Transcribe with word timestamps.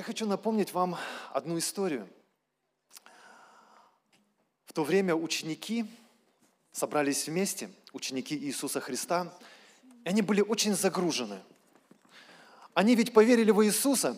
Я 0.00 0.04
хочу 0.04 0.24
напомнить 0.24 0.72
вам 0.72 0.96
одну 1.30 1.58
историю. 1.58 2.08
В 4.64 4.72
то 4.72 4.82
время 4.82 5.14
ученики 5.14 5.84
собрались 6.72 7.28
вместе, 7.28 7.68
ученики 7.92 8.34
Иисуса 8.34 8.80
Христа, 8.80 9.30
и 10.02 10.08
они 10.08 10.22
были 10.22 10.40
очень 10.40 10.74
загружены. 10.74 11.38
Они 12.72 12.94
ведь 12.94 13.12
поверили 13.12 13.50
в 13.50 13.62
Иисуса, 13.62 14.16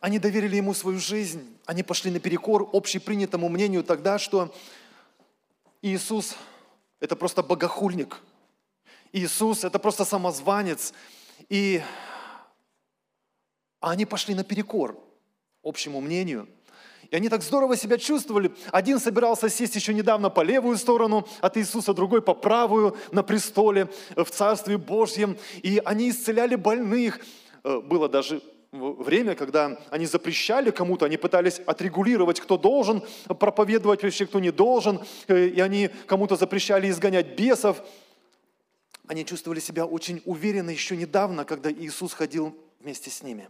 они 0.00 0.18
доверили 0.18 0.56
Ему 0.56 0.74
свою 0.74 0.98
жизнь, 0.98 1.56
они 1.64 1.84
пошли 1.84 2.10
наперекор 2.10 2.68
общепринятому 2.72 3.48
мнению 3.48 3.84
тогда, 3.84 4.18
что 4.18 4.52
Иисус– 5.82 6.34
это 6.98 7.14
просто 7.14 7.44
богохульник, 7.44 8.20
Иисус– 9.12 9.62
это 9.62 9.78
просто 9.78 10.04
самозванец, 10.04 10.94
и 11.48 11.80
они 13.90 14.06
пошли 14.06 14.34
наперекор 14.34 14.98
общему 15.62 16.00
мнению– 16.00 16.48
и 17.10 17.16
они 17.16 17.28
так 17.28 17.42
здорово 17.42 17.76
себя 17.76 17.98
чувствовали. 17.98 18.52
Один 18.72 18.98
собирался 18.98 19.48
сесть 19.48 19.76
еще 19.76 19.94
недавно 19.94 20.30
по 20.30 20.40
левую 20.40 20.76
сторону 20.76 21.26
от 21.40 21.56
Иисуса, 21.56 21.94
другой 21.94 22.22
по 22.22 22.34
правую 22.34 22.96
на 23.12 23.22
престоле 23.22 23.88
в 24.16 24.24
Царстве 24.24 24.78
Божьем. 24.78 25.38
И 25.62 25.80
они 25.84 26.10
исцеляли 26.10 26.56
больных. 26.56 27.20
Э, 27.64 27.80
было 27.80 28.08
даже 28.08 28.42
время, 28.72 29.34
когда 29.34 29.78
они 29.90 30.06
запрещали 30.06 30.70
кому-то, 30.70 31.06
они 31.06 31.16
пытались 31.16 31.60
отрегулировать, 31.60 32.40
кто 32.40 32.58
должен 32.58 33.02
проповедовать 33.26 34.02
вообще, 34.02 34.26
кто 34.26 34.40
не 34.40 34.50
должен, 34.50 35.00
э, 35.28 35.46
и 35.46 35.60
они 35.60 35.90
кому-то 36.06 36.36
запрещали 36.36 36.90
изгонять 36.90 37.38
бесов. 37.38 37.82
Они 39.06 39.24
чувствовали 39.24 39.60
себя 39.60 39.86
очень 39.86 40.20
уверенно 40.24 40.70
еще 40.70 40.96
недавно, 40.96 41.44
когда 41.44 41.70
Иисус 41.70 42.12
ходил 42.12 42.56
вместе 42.80 43.10
с 43.10 43.22
ними. 43.22 43.48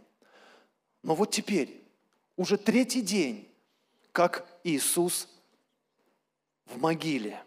Но 1.03 1.15
вот 1.15 1.31
теперь, 1.31 1.81
уже 2.35 2.57
третий 2.57 3.01
день, 3.01 3.47
как 4.11 4.47
Иисус 4.63 5.27
в 6.65 6.79
могиле. 6.79 7.41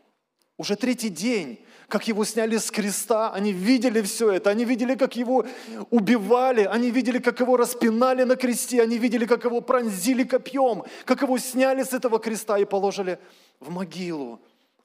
Уже 0.57 0.77
третий 0.77 1.09
день, 1.09 1.59
как 1.89 2.07
его 2.07 2.25
сняли 2.25 2.59
с 2.59 2.71
креста, 2.71 3.33
они 3.33 3.53
видели 3.53 4.03
все 4.03 4.31
это, 4.31 4.51
они 4.51 4.65
видели, 4.65 4.95
как 4.95 5.17
его 5.17 5.47
убивали, 5.91 6.65
они 6.65 6.91
видели, 6.91 7.19
как 7.19 7.41
его 7.41 7.57
распинали 7.57 8.25
на 8.25 8.37
кресте, 8.37 8.83
они 8.83 8.99
видели, 8.99 9.27
как 9.27 9.45
его 9.45 9.61
пронзили 9.61 10.23
копьем, 10.25 10.85
как 11.05 11.23
его 11.23 11.39
сняли 11.39 11.83
с 11.83 11.93
этого 11.93 12.19
креста 12.19 12.59
и 12.59 12.65
положили 12.65 13.19
в 13.59 13.71
могилу. 13.71 14.41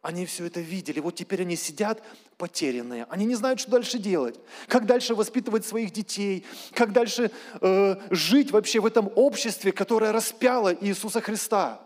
Они 0.06 0.28
все 0.28 0.45
это 0.45 0.59
видели. 0.59 1.00
Вот 1.00 1.16
теперь 1.16 1.42
они 1.42 1.56
сидят 1.56 2.03
потерянные. 2.38 3.06
Они 3.09 3.25
не 3.25 3.34
знают, 3.34 3.59
что 3.59 3.72
дальше 3.72 3.98
делать. 3.98 4.39
Как 4.67 4.86
дальше 4.86 5.16
воспитывать 5.16 5.66
своих 5.66 5.89
детей. 5.89 6.45
Как 6.73 6.94
дальше 6.94 7.31
э, 7.59 7.95
жить 8.11 8.52
вообще 8.52 8.80
в 8.81 8.86
этом 8.86 9.11
обществе, 9.16 9.72
которое 9.72 10.11
распяло 10.11 10.76
Иисуса 10.76 11.22
Христа. 11.22 11.81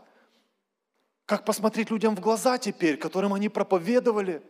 Как 1.25 1.45
посмотреть 1.45 1.91
людям 1.91 2.13
в 2.13 2.19
глаза 2.19 2.57
теперь, 2.57 2.97
которым 2.97 3.33
они 3.33 3.47
проповедовали. 3.47 4.43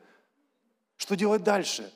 Что 0.97 1.15
делать 1.15 1.43
дальше? 1.43 1.93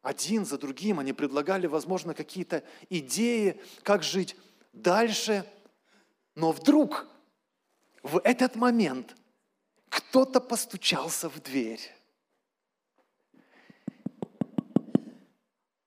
Один 0.00 0.46
за 0.46 0.56
другим 0.56 0.98
они 0.98 1.12
предлагали, 1.12 1.66
возможно, 1.66 2.14
какие-то 2.14 2.64
идеи, 2.88 3.60
как 3.82 4.02
жить 4.02 4.34
дальше. 4.72 5.44
Но 6.34 6.52
вдруг 6.52 7.06
в 8.02 8.18
этот 8.24 8.56
момент– 8.56 9.14
кто-то 9.88 10.40
постучался 10.40 11.28
в 11.28 11.40
дверь. 11.40 11.80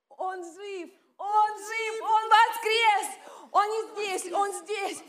Он 0.10 0.44
жив, 0.44 0.90
он 1.18 1.52
жив, 1.58 2.02
он 2.02 2.30
воскрес, 2.30 3.08
он 3.52 3.66
не 3.70 3.82
здесь, 3.94 4.34
он 4.34 4.54
здесь. 4.54 5.04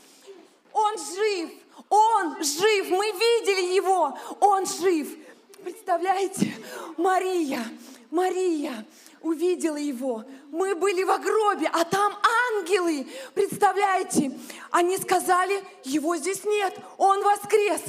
Он 0.73 0.97
жив, 0.97 1.51
он 1.89 2.45
жив, 2.45 2.91
мы 2.91 3.07
видели 3.11 3.75
его, 3.75 4.17
он 4.41 4.67
жив. 4.67 5.17
Представляете, 5.63 6.55
Мария, 6.97 7.65
Мария 8.11 8.87
увидела 9.21 9.77
его. 9.77 10.25
Мы 10.51 10.75
были 10.75 11.03
в 11.03 11.19
гробе, 11.21 11.69
а 11.73 11.85
там 11.85 12.17
ангелы. 12.57 13.07
Представляете, 13.35 14.39
они 14.71 14.97
сказали, 14.99 15.63
его 15.85 16.17
здесь 16.17 16.45
нет, 16.45 16.79
он 16.97 17.23
воскрес. 17.23 17.83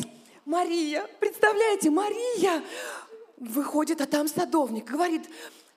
Мария, 0.52 1.08
представляете, 1.22 1.90
Мария 1.90 2.62
выходит, 3.38 4.02
а 4.02 4.06
там 4.06 4.28
садовник, 4.28 4.84
говорит, 4.84 5.22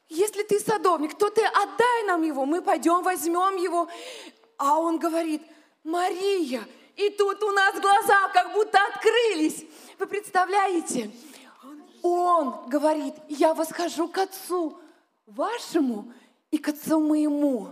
если 0.08 0.42
ты 0.42 0.58
садовник, 0.58 1.16
то 1.16 1.30
ты 1.30 1.44
отдай 1.44 2.02
нам 2.08 2.22
его, 2.22 2.44
мы 2.44 2.60
пойдем 2.60 3.04
возьмем 3.04 3.54
его. 3.54 3.86
А 4.58 4.80
он 4.80 4.98
говорит, 4.98 5.42
Мария, 5.84 6.66
и 6.96 7.10
тут 7.10 7.40
у 7.44 7.52
нас 7.52 7.78
глаза 7.80 8.28
как 8.32 8.52
будто 8.52 8.80
открылись. 8.92 9.64
Вы 10.00 10.06
представляете? 10.06 11.08
Он 12.02 12.68
говорит, 12.68 13.14
я 13.28 13.54
восхожу 13.54 14.08
к 14.08 14.18
отцу 14.18 14.76
вашему 15.26 16.12
и 16.50 16.58
к 16.58 16.70
отцу 16.70 16.98
моему 16.98 17.68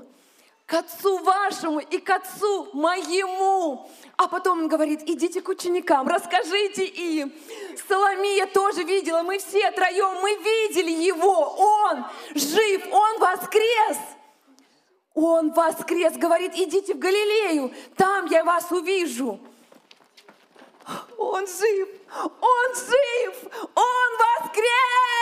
к 0.72 0.74
отцу 0.74 1.18
вашему 1.18 1.80
и 1.80 1.98
к 1.98 2.08
отцу 2.08 2.70
моему. 2.72 3.90
А 4.16 4.26
потом 4.26 4.60
он 4.62 4.68
говорит, 4.68 5.02
идите 5.06 5.42
к 5.42 5.48
ученикам, 5.50 6.08
расскажите 6.08 6.86
им. 6.86 7.30
Соломия 7.86 8.46
тоже 8.46 8.82
видела, 8.82 9.22
мы 9.22 9.38
все 9.38 9.70
троем, 9.72 10.22
мы 10.22 10.34
видели 10.36 10.90
его. 10.90 11.54
Он 11.58 12.06
жив, 12.34 12.86
он 12.90 13.18
воскрес. 13.18 13.98
Он 15.12 15.52
воскрес, 15.52 16.14
говорит, 16.16 16.54
идите 16.54 16.94
в 16.94 16.98
Галилею, 16.98 17.70
там 17.94 18.24
я 18.26 18.42
вас 18.42 18.72
увижу. 18.72 19.38
Он 21.18 21.46
жив, 21.46 21.88
он 22.40 22.74
жив, 22.74 23.36
он 23.74 24.10
воскрес! 24.22 25.12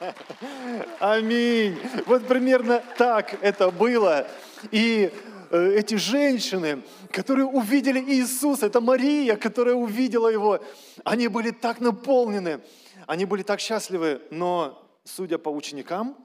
Аминь. 0.98 1.78
Вот 2.06 2.26
примерно 2.26 2.82
так 2.96 3.36
это 3.42 3.70
было. 3.70 4.26
И 4.70 5.12
э, 5.50 5.74
эти 5.74 5.94
женщины, 5.96 6.82
которые 7.10 7.46
увидели 7.46 8.00
Иисуса, 8.00 8.66
это 8.66 8.80
Мария, 8.80 9.36
которая 9.36 9.74
увидела 9.74 10.28
Его, 10.28 10.62
они 11.04 11.28
были 11.28 11.50
так 11.50 11.80
наполнены, 11.80 12.60
они 13.06 13.24
были 13.24 13.42
так 13.42 13.60
счастливы, 13.60 14.22
но, 14.30 14.88
судя 15.04 15.38
по 15.38 15.48
ученикам, 15.48 16.16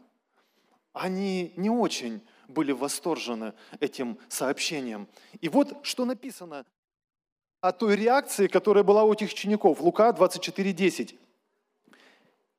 они 0.93 1.53
не 1.57 1.69
очень 1.69 2.21
были 2.47 2.71
восторжены 2.71 3.53
этим 3.79 4.17
сообщением. 4.29 5.07
И 5.41 5.49
вот 5.49 5.73
что 5.83 6.05
написано 6.05 6.65
о 7.61 7.71
той 7.71 7.95
реакции, 7.95 8.47
которая 8.47 8.83
была 8.83 9.03
у 9.03 9.13
этих 9.13 9.31
учеников. 9.31 9.81
Лука 9.81 10.11
24:10. 10.11 11.15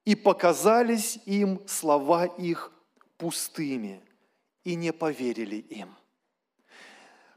«И 0.04 0.14
показались 0.14 1.18
им 1.26 1.60
слова 1.66 2.24
их 2.26 2.72
пустыми, 3.18 4.00
и 4.64 4.74
не 4.74 4.92
поверили 4.92 5.56
им». 5.56 5.96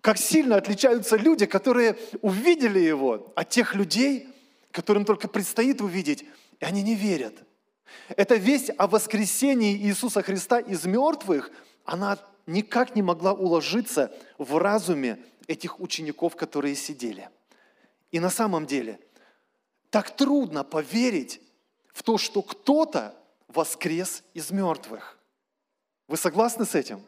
Как 0.01 0.17
сильно 0.17 0.55
отличаются 0.55 1.15
люди, 1.15 1.45
которые 1.45 1.97
увидели 2.21 2.79
его, 2.79 3.31
от 3.35 3.49
тех 3.49 3.75
людей, 3.75 4.27
которым 4.71 5.05
только 5.05 5.27
предстоит 5.27 5.81
увидеть, 5.81 6.23
и 6.59 6.65
они 6.65 6.81
не 6.81 6.95
верят. 6.95 7.35
Эта 8.09 8.35
весть 8.35 8.71
о 8.77 8.87
воскресении 8.87 9.75
Иисуса 9.75 10.23
Христа 10.23 10.59
из 10.59 10.85
мертвых, 10.85 11.51
она 11.85 12.17
никак 12.47 12.95
не 12.95 13.01
могла 13.01 13.33
уложиться 13.33 14.11
в 14.37 14.57
разуме 14.57 15.19
этих 15.47 15.79
учеников, 15.79 16.35
которые 16.35 16.75
сидели– 16.75 17.29
и 18.11 18.19
на 18.19 18.29
самом 18.29 18.65
деле 18.65 18.99
так 19.89 20.15
трудно 20.15 20.63
поверить 20.63 21.41
в 21.93 22.03
то, 22.03 22.17
что 22.17 22.41
кто-то 22.41 23.17
воскрес 23.47 24.23
из 24.33 24.51
мертвых. 24.51 25.17
Вы 26.07 26.17
согласны 26.17 26.65
с 26.65 26.75
этим? 26.75 27.01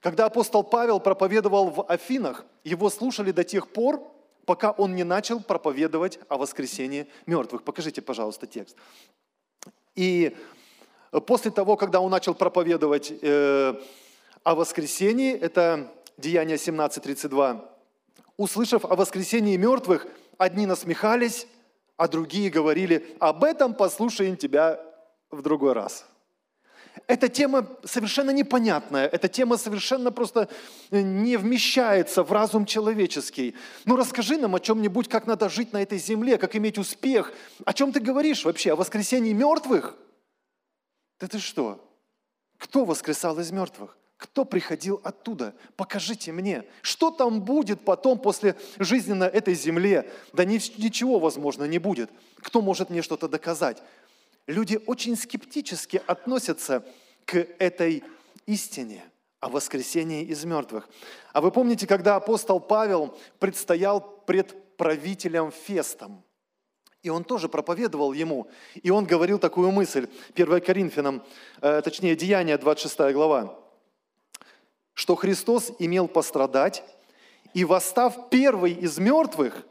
Когда 0.00 0.26
апостол 0.26 0.64
Павел 0.64 0.98
проповедовал 0.98 1.70
в 1.70 1.86
Афинах, 1.90 2.44
его 2.64 2.88
слушали 2.88 3.32
до 3.32 3.44
тех 3.44 3.68
пор, 3.68 4.02
пока 4.46 4.70
он 4.70 4.94
не 4.94 5.04
начал 5.04 5.40
проповедовать 5.40 6.18
о 6.28 6.38
воскресении 6.38 7.06
мертвых. 7.26 7.62
Покажите, 7.62 8.00
пожалуйста, 8.00 8.46
текст. 8.46 8.76
И 9.94 10.36
после 11.26 11.50
того, 11.50 11.76
когда 11.76 12.00
он 12.00 12.10
начал 12.10 12.34
проповедовать 12.34 13.12
э, 13.20 13.74
о 14.42 14.54
воскресении, 14.54 15.34
это 15.34 15.92
Деяние 16.16 16.56
17.32, 16.56 17.62
услышав 18.38 18.84
о 18.84 18.96
воскресении 18.96 19.56
мертвых, 19.56 20.06
одни 20.38 20.64
насмехались, 20.64 21.46
а 21.96 22.08
другие 22.08 22.48
говорили, 22.48 23.14
об 23.20 23.44
этом 23.44 23.74
послушаем 23.74 24.36
тебя 24.36 24.80
в 25.30 25.42
другой 25.42 25.74
раз. 25.74 26.06
Эта 27.06 27.28
тема 27.28 27.66
совершенно 27.84 28.30
непонятная, 28.30 29.06
эта 29.06 29.28
тема 29.28 29.56
совершенно 29.56 30.12
просто 30.12 30.48
не 30.90 31.36
вмещается 31.36 32.22
в 32.22 32.30
разум 32.32 32.66
человеческий. 32.66 33.56
Ну 33.84 33.96
расскажи 33.96 34.36
нам 34.36 34.54
о 34.54 34.60
чем-нибудь, 34.60 35.08
как 35.08 35.26
надо 35.26 35.48
жить 35.48 35.72
на 35.72 35.82
этой 35.82 35.98
земле, 35.98 36.38
как 36.38 36.54
иметь 36.56 36.78
успех. 36.78 37.32
О 37.64 37.72
чем 37.72 37.92
ты 37.92 38.00
говоришь 38.00 38.44
вообще? 38.44 38.72
О 38.72 38.76
воскресении 38.76 39.32
мертвых? 39.32 39.96
Да 41.18 41.26
ты 41.26 41.38
что? 41.38 41.84
Кто 42.58 42.84
воскресал 42.84 43.38
из 43.40 43.50
мертвых? 43.50 43.96
кто 44.20 44.44
приходил 44.44 45.00
оттуда? 45.02 45.54
Покажите 45.76 46.30
мне, 46.30 46.64
что 46.82 47.10
там 47.10 47.40
будет 47.40 47.80
потом 47.80 48.18
после 48.18 48.54
жизни 48.78 49.14
на 49.14 49.24
этой 49.24 49.54
земле? 49.54 50.10
Да 50.34 50.44
ничего, 50.44 51.18
возможно, 51.18 51.64
не 51.64 51.78
будет. 51.78 52.10
Кто 52.36 52.60
может 52.60 52.90
мне 52.90 53.00
что-то 53.00 53.28
доказать? 53.28 53.82
Люди 54.46 54.80
очень 54.86 55.16
скептически 55.16 56.02
относятся 56.06 56.84
к 57.24 57.36
этой 57.58 58.02
истине 58.46 59.04
о 59.40 59.48
воскресении 59.48 60.24
из 60.24 60.44
мертвых. 60.44 60.88
А 61.32 61.40
вы 61.40 61.50
помните, 61.50 61.86
когда 61.86 62.16
апостол 62.16 62.60
Павел 62.60 63.16
предстоял 63.38 64.00
пред 64.00 64.76
правителем 64.76 65.50
Фестом, 65.50 66.22
и 67.02 67.08
он 67.08 67.24
тоже 67.24 67.48
проповедовал 67.48 68.12
ему, 68.12 68.48
и 68.74 68.90
он 68.90 69.06
говорил 69.06 69.38
такую 69.38 69.70
мысль, 69.70 70.08
1 70.34 70.60
Коринфянам, 70.60 71.22
э, 71.62 71.80
точнее, 71.82 72.14
Деяния, 72.14 72.58
26 72.58 73.12
глава, 73.14 73.58
что 74.92 75.14
Христос 75.14 75.72
имел 75.78 76.08
пострадать 76.08 76.82
и, 77.54 77.64
восстав 77.64 78.28
первый 78.28 78.72
из 78.72 78.98
мертвых, 78.98 79.64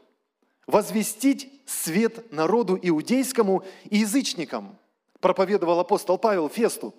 возвестить 0.70 1.52
свет 1.66 2.32
народу 2.32 2.78
иудейскому 2.80 3.64
и 3.84 3.98
язычникам, 3.98 4.78
проповедовал 5.20 5.80
апостол 5.80 6.18
Павел 6.18 6.48
Фесту. 6.48 6.94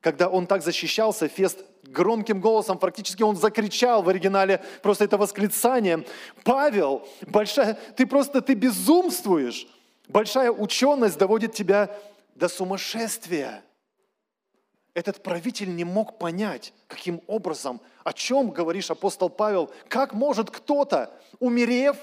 Когда 0.00 0.28
он 0.28 0.46
так 0.46 0.62
защищался, 0.62 1.26
Фест 1.26 1.64
громким 1.84 2.40
голосом, 2.40 2.78
практически 2.78 3.22
он 3.22 3.36
закричал 3.36 4.02
в 4.02 4.08
оригинале 4.08 4.62
просто 4.82 5.04
это 5.04 5.16
восклицание. 5.16 6.04
Павел, 6.44 7.08
большая, 7.26 7.78
ты 7.96 8.06
просто, 8.06 8.40
ты 8.40 8.54
безумствуешь. 8.54 9.66
Большая 10.08 10.52
ученость 10.52 11.18
доводит 11.18 11.54
тебя 11.54 11.90
до 12.34 12.48
сумасшествия 12.48 13.64
этот 14.96 15.22
правитель 15.22 15.76
не 15.76 15.84
мог 15.84 16.18
понять, 16.18 16.72
каким 16.88 17.20
образом, 17.26 17.82
о 18.02 18.14
чем 18.14 18.50
говоришь 18.50 18.90
апостол 18.90 19.28
Павел, 19.28 19.70
как 19.88 20.14
может 20.14 20.50
кто-то, 20.50 21.12
умерев, 21.38 21.98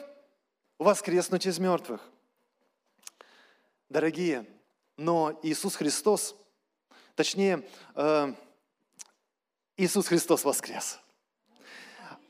воскреснуть 0.83 1.45
из 1.45 1.57
мертвых. 1.57 2.01
Дорогие, 3.89 4.45
но 4.97 5.39
Иисус 5.41 5.75
Христос, 5.75 6.35
точнее, 7.15 7.67
э, 7.95 8.33
Иисус 9.77 10.07
Христос 10.07 10.43
воскрес. 10.43 10.99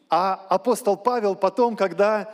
А 0.09 0.35
апостол 0.49 0.95
Павел 0.95 1.35
потом, 1.35 1.75
когда 1.75 2.33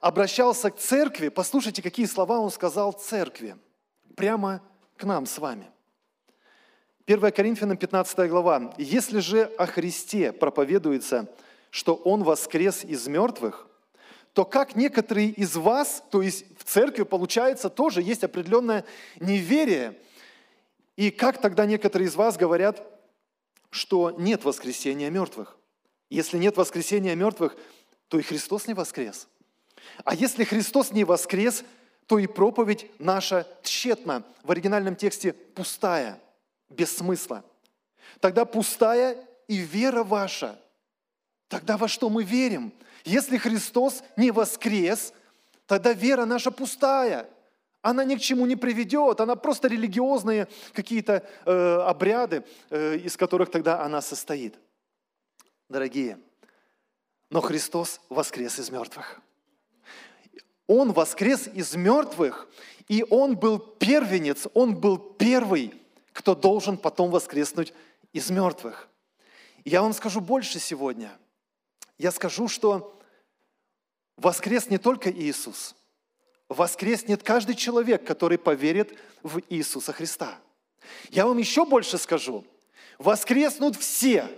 обращался 0.00 0.70
к 0.70 0.78
церкви, 0.78 1.28
послушайте, 1.28 1.82
какие 1.82 2.06
слова 2.06 2.38
он 2.38 2.50
сказал 2.50 2.92
церкви, 2.92 3.56
прямо 4.14 4.62
к 4.96 5.04
нам 5.04 5.26
с 5.26 5.38
вами. 5.38 5.70
1 7.06 7.30
Коринфянам 7.32 7.76
15 7.76 8.28
глава. 8.28 8.74
«Если 8.78 9.20
же 9.20 9.44
о 9.58 9.66
Христе 9.66 10.32
проповедуется, 10.32 11.28
что 11.70 11.94
Он 11.94 12.24
воскрес 12.24 12.84
из 12.84 13.06
мертвых, 13.06 13.68
то 14.36 14.44
как 14.44 14.76
некоторые 14.76 15.30
из 15.30 15.56
вас, 15.56 16.02
то 16.10 16.20
есть 16.20 16.44
в 16.58 16.64
церкви, 16.64 17.04
получается, 17.04 17.70
тоже 17.70 18.02
есть 18.02 18.22
определенное 18.22 18.84
неверие. 19.18 19.98
И 20.94 21.10
как 21.10 21.40
тогда 21.40 21.64
некоторые 21.64 22.08
из 22.08 22.16
вас 22.16 22.36
говорят, 22.36 22.86
что 23.70 24.10
нет 24.10 24.44
воскресения 24.44 25.08
мертвых? 25.08 25.56
Если 26.10 26.36
нет 26.36 26.58
воскресения 26.58 27.14
мертвых, 27.14 27.56
то 28.08 28.18
и 28.18 28.22
Христос 28.22 28.66
не 28.66 28.74
воскрес. 28.74 29.26
А 30.04 30.14
если 30.14 30.44
Христос 30.44 30.92
не 30.92 31.04
воскрес, 31.04 31.64
то 32.06 32.18
и 32.18 32.26
проповедь 32.26 32.90
наша 32.98 33.48
тщетна. 33.62 34.22
В 34.42 34.50
оригинальном 34.50 34.96
тексте 34.96 35.32
пустая– 35.32 36.20
без 36.68 36.94
смысла. 36.94 37.42
Тогда 38.20 38.44
пустая 38.44 39.16
и 39.48 39.56
вера 39.56 40.04
ваша. 40.04 40.60
Тогда 41.48 41.76
во 41.76 41.88
что 41.88 42.08
мы 42.08 42.24
верим? 42.24 42.72
Если 43.04 43.38
Христос 43.38 44.02
не 44.16 44.30
воскрес, 44.30 45.12
тогда 45.66 45.92
вера 45.92 46.24
наша 46.24 46.50
пустая. 46.50 47.28
Она 47.82 48.04
ни 48.04 48.16
к 48.16 48.20
чему 48.20 48.46
не 48.46 48.56
приведет, 48.56 49.20
она 49.20 49.36
просто 49.36 49.68
религиозные 49.68 50.48
какие-то 50.72 51.24
э, 51.44 51.76
обряды, 51.86 52.44
э, 52.70 52.96
из 52.96 53.16
которых 53.16 53.50
тогда 53.50 53.82
она 53.82 54.02
состоит. 54.02 54.58
Дорогие, 55.68 56.18
но 57.30 57.40
Христос 57.40 58.00
воскрес 58.08 58.58
из 58.58 58.70
мертвых. 58.70 59.20
Он 60.66 60.92
воскрес 60.92 61.46
из 61.46 61.76
мертвых, 61.76 62.48
и 62.88 63.04
Он 63.08 63.36
был 63.36 63.58
первенец, 63.58 64.48
Он 64.52 64.74
был 64.74 64.98
первый– 64.98 65.74
кто 66.16 66.34
должен 66.34 66.78
потом 66.78 67.10
воскреснуть 67.10 67.74
из 68.14 68.30
мертвых. 68.30 68.88
Я 69.66 69.82
вам 69.82 69.92
скажу 69.92 70.22
больше 70.22 70.58
сегодня. 70.58 71.12
Я 71.98 72.10
скажу, 72.12 72.48
что 72.48 72.98
воскрес 74.16 74.68
не 74.68 74.78
только 74.78 75.10
Иисус. 75.10 75.74
Воскреснет 76.48 77.22
каждый 77.22 77.54
человек, 77.54 78.06
который 78.06 78.38
поверит 78.38 78.96
в 79.22 79.40
Иисуса 79.48 79.92
Христа. 79.92 80.38
Я 81.10 81.26
вам 81.26 81.38
еще 81.38 81.64
больше 81.64 81.98
скажу. 81.98 82.44
Воскреснут 82.98 83.76
все, 83.76 84.28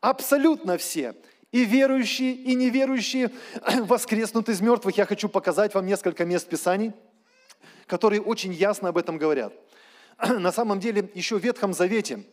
абсолютно 0.00 0.78
все, 0.78 1.14
и 1.52 1.64
верующие, 1.64 2.32
и 2.32 2.54
неверующие 2.54 3.30
воскреснут 3.82 4.48
из 4.48 4.60
мертвых. 4.60 4.96
Я 4.96 5.04
хочу 5.04 5.28
показать 5.28 5.74
вам 5.74 5.86
несколько 5.86 6.24
мест 6.24 6.48
Писаний, 6.48 6.92
которые 7.86 8.22
очень 8.22 8.52
ясно 8.52 8.88
об 8.88 8.96
этом 8.96 9.18
говорят. 9.18 9.52
на 10.38 10.52
самом 10.52 10.80
деле 10.80 11.10
еще 11.14 11.38
в 11.38 11.44
Ветхом 11.44 11.72
Завете 11.74 12.24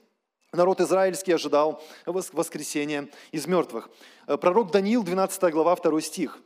народ 0.51 0.81
израильский 0.81 1.31
ожидал 1.31 1.83
воскресения 2.05 3.09
из 3.31 3.47
мертвых. 3.47 3.89
Э, 4.27 4.37
пророк 4.37 4.71
Даниил, 4.71 5.03
12 5.03 5.51
глава, 5.51 5.75
2 5.75 6.01
стих. 6.01 6.39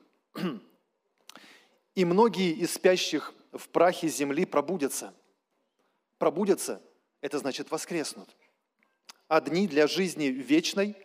«И 1.95 2.05
многие 2.05 2.51
из 2.53 2.73
спящих 2.73 3.33
в 3.51 3.69
прахе 3.69 4.07
земли 4.07 4.45
пробудятся». 4.45 5.13
Пробудятся– 6.17 6.81
это 7.23 7.39
значит 7.39 7.71
воскреснут. 7.71 8.29
Одни 9.29 9.67
для 9.67 9.87
жизни 9.87 10.25
вечной, 10.25 10.95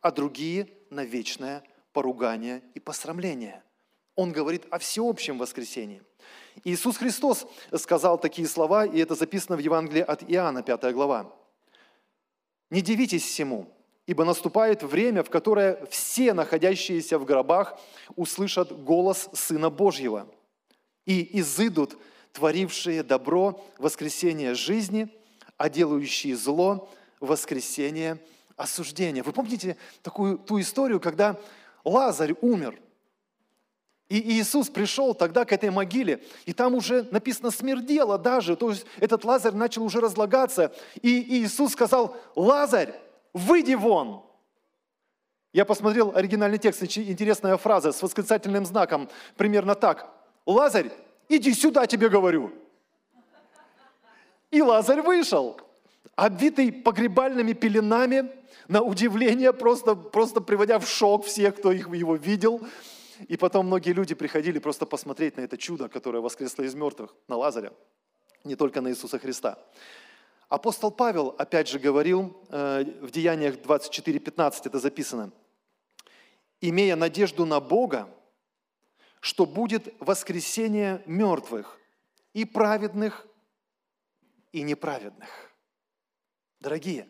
а 0.00 0.10
другие 0.10 0.68
на 0.90 1.04
вечное 1.04 1.62
поругание 1.92 2.62
и 2.74 2.80
посрамление. 2.80 3.62
Он 4.16 4.32
говорит 4.32 4.66
о 4.70 4.78
всеобщем 4.78 5.38
воскресении. 5.38 6.02
Иисус 6.64 6.96
Христос 6.96 7.46
сказал 7.76 8.18
такие 8.18 8.48
слова, 8.48 8.84
и 8.84 8.98
это 8.98 9.14
записано 9.14 9.56
в 9.56 9.60
Евангелии 9.60 10.02
от 10.02 10.24
Иоанна, 10.28 10.62
5 10.62 10.92
глава. 10.92 11.32
«Не 12.70 12.80
дивитесь 12.80 13.24
всему, 13.24 13.68
ибо 14.06 14.24
наступает 14.24 14.82
время, 14.82 15.22
в 15.22 15.30
которое 15.30 15.84
все 15.86 16.32
находящиеся 16.32 17.18
в 17.18 17.24
гробах 17.24 17.78
услышат 18.16 18.72
голос 18.84 19.28
Сына 19.32 19.70
Божьего, 19.70 20.26
и 21.04 21.40
изыдут 21.40 21.98
творившие 22.32 23.02
добро 23.02 23.64
воскресение 23.78 24.54
жизни, 24.54 25.08
а 25.56 25.68
делающие 25.68 26.36
зло 26.36 26.88
воскресение 27.18 28.18
осуждения». 28.56 29.22
Вы 29.22 29.32
помните 29.32 29.76
такую 30.02 30.38
ту 30.38 30.60
историю, 30.60 31.00
когда 31.00 31.38
Лазарь 31.84 32.34
умер– 32.40 32.78
и 34.10 34.32
Иисус 34.32 34.68
пришел 34.68 35.14
тогда 35.14 35.44
к 35.44 35.52
этой 35.52 35.70
могиле, 35.70 36.22
и 36.44 36.52
там 36.52 36.74
уже 36.74 37.06
написано 37.12 37.50
смердело 37.50 38.18
даже, 38.18 38.56
то 38.56 38.70
есть 38.70 38.84
этот 38.98 39.24
Лазарь 39.24 39.54
начал 39.54 39.84
уже 39.84 40.00
разлагаться. 40.00 40.72
И 41.00 41.38
Иисус 41.38 41.72
сказал, 41.72 42.16
Лазарь, 42.34 42.92
выйди 43.32 43.74
вон. 43.74 44.24
Я 45.52 45.64
посмотрел 45.64 46.12
оригинальный 46.14 46.58
текст, 46.58 46.82
интересная 46.82 47.56
фраза 47.56 47.92
с 47.92 48.02
восклицательным 48.02 48.66
знаком, 48.66 49.08
примерно 49.36 49.76
так. 49.76 50.12
Лазарь, 50.44 50.90
иди 51.28 51.54
сюда, 51.54 51.86
тебе 51.86 52.08
говорю. 52.08 52.52
И 54.50 54.60
Лазарь 54.60 55.02
вышел, 55.02 55.60
обвитый 56.16 56.72
погребальными 56.72 57.52
пеленами, 57.52 58.28
на 58.66 58.82
удивление, 58.82 59.52
просто, 59.52 59.96
просто 59.96 60.40
приводя 60.40 60.78
в 60.78 60.88
шок 60.88 61.26
всех, 61.26 61.56
кто 61.56 61.72
их, 61.72 61.88
его 61.92 62.14
видел. 62.14 62.60
И 63.28 63.36
потом 63.36 63.66
многие 63.66 63.92
люди 63.92 64.14
приходили 64.14 64.58
просто 64.58 64.86
посмотреть 64.86 65.36
на 65.36 65.42
это 65.42 65.58
чудо, 65.58 65.88
которое 65.88 66.20
воскресло 66.20 66.62
из 66.62 66.74
мертвых, 66.74 67.14
на 67.28 67.36
Лазаря, 67.36 67.72
не 68.44 68.56
только 68.56 68.80
на 68.80 68.88
Иисуса 68.88 69.18
Христа. 69.18 69.58
Апостол 70.48 70.90
Павел, 70.90 71.34
опять 71.38 71.68
же, 71.68 71.78
говорил 71.78 72.42
э, 72.48 72.84
в 73.00 73.10
Деяниях 73.10 73.56
24:15, 73.56 74.62
это 74.64 74.78
записано, 74.78 75.32
«Имея 76.60 76.96
надежду 76.96 77.46
на 77.46 77.60
Бога, 77.60 78.08
что 79.20 79.46
будет 79.46 79.94
воскресение 80.00 81.02
мертвых 81.06 81.78
и 82.32 82.44
праведных, 82.44 83.26
и 84.52 84.62
неправедных». 84.62 85.28
Дорогие, 86.58 87.08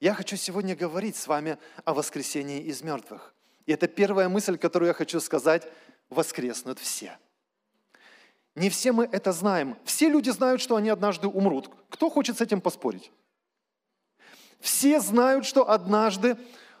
я 0.00 0.14
хочу 0.14 0.36
сегодня 0.36 0.74
говорить 0.74 1.16
с 1.16 1.26
вами 1.26 1.58
о 1.84 1.92
воскресении 1.92 2.62
из 2.62 2.82
мертвых. 2.82 3.33
И 3.66 3.72
это 3.72 3.88
первая 3.88 4.28
мысль, 4.28 4.58
которую 4.58 4.88
я 4.88 4.94
хочу 4.94 5.20
сказать, 5.20 5.66
воскреснут 6.10 6.78
все. 6.78 7.18
Не 8.54 8.70
все 8.70 8.92
мы 8.92 9.08
это 9.10 9.32
знаем. 9.32 9.76
Все 9.84 10.08
люди 10.08 10.30
знают, 10.30 10.60
что 10.60 10.76
они 10.76 10.88
однажды 10.88 11.26
умрут. 11.26 11.70
Кто 11.88 12.08
хочет 12.08 12.38
с 12.38 12.40
этим 12.40 12.60
поспорить? 12.60 13.10
Все 14.60 15.00
знают, 15.00 15.44
что 15.44 15.68
однажды 15.68 16.36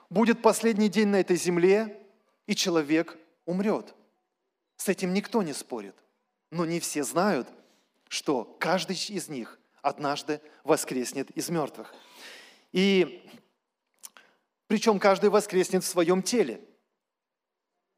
будет 0.08 0.40
последний 0.40 0.88
день 0.88 1.08
на 1.08 1.16
этой 1.16 1.36
земле, 1.36 2.00
и 2.46 2.54
человек 2.54 3.18
умрет. 3.44 3.94
С 4.76 4.88
этим 4.88 5.12
никто 5.12 5.42
не 5.42 5.52
спорит. 5.52 5.96
Но 6.50 6.64
не 6.64 6.78
все 6.78 7.02
знают, 7.02 7.48
что 8.08 8.44
каждый 8.60 8.96
из 8.96 9.28
них 9.28 9.58
однажды 9.82 10.40
воскреснет 10.62 11.30
из 11.32 11.48
мертвых. 11.48 11.94
И 12.72 13.28
причем 14.66 14.98
каждый 14.98 15.30
воскреснет 15.30 15.84
в 15.84 15.88
своем 15.88 16.22
теле. 16.22 16.60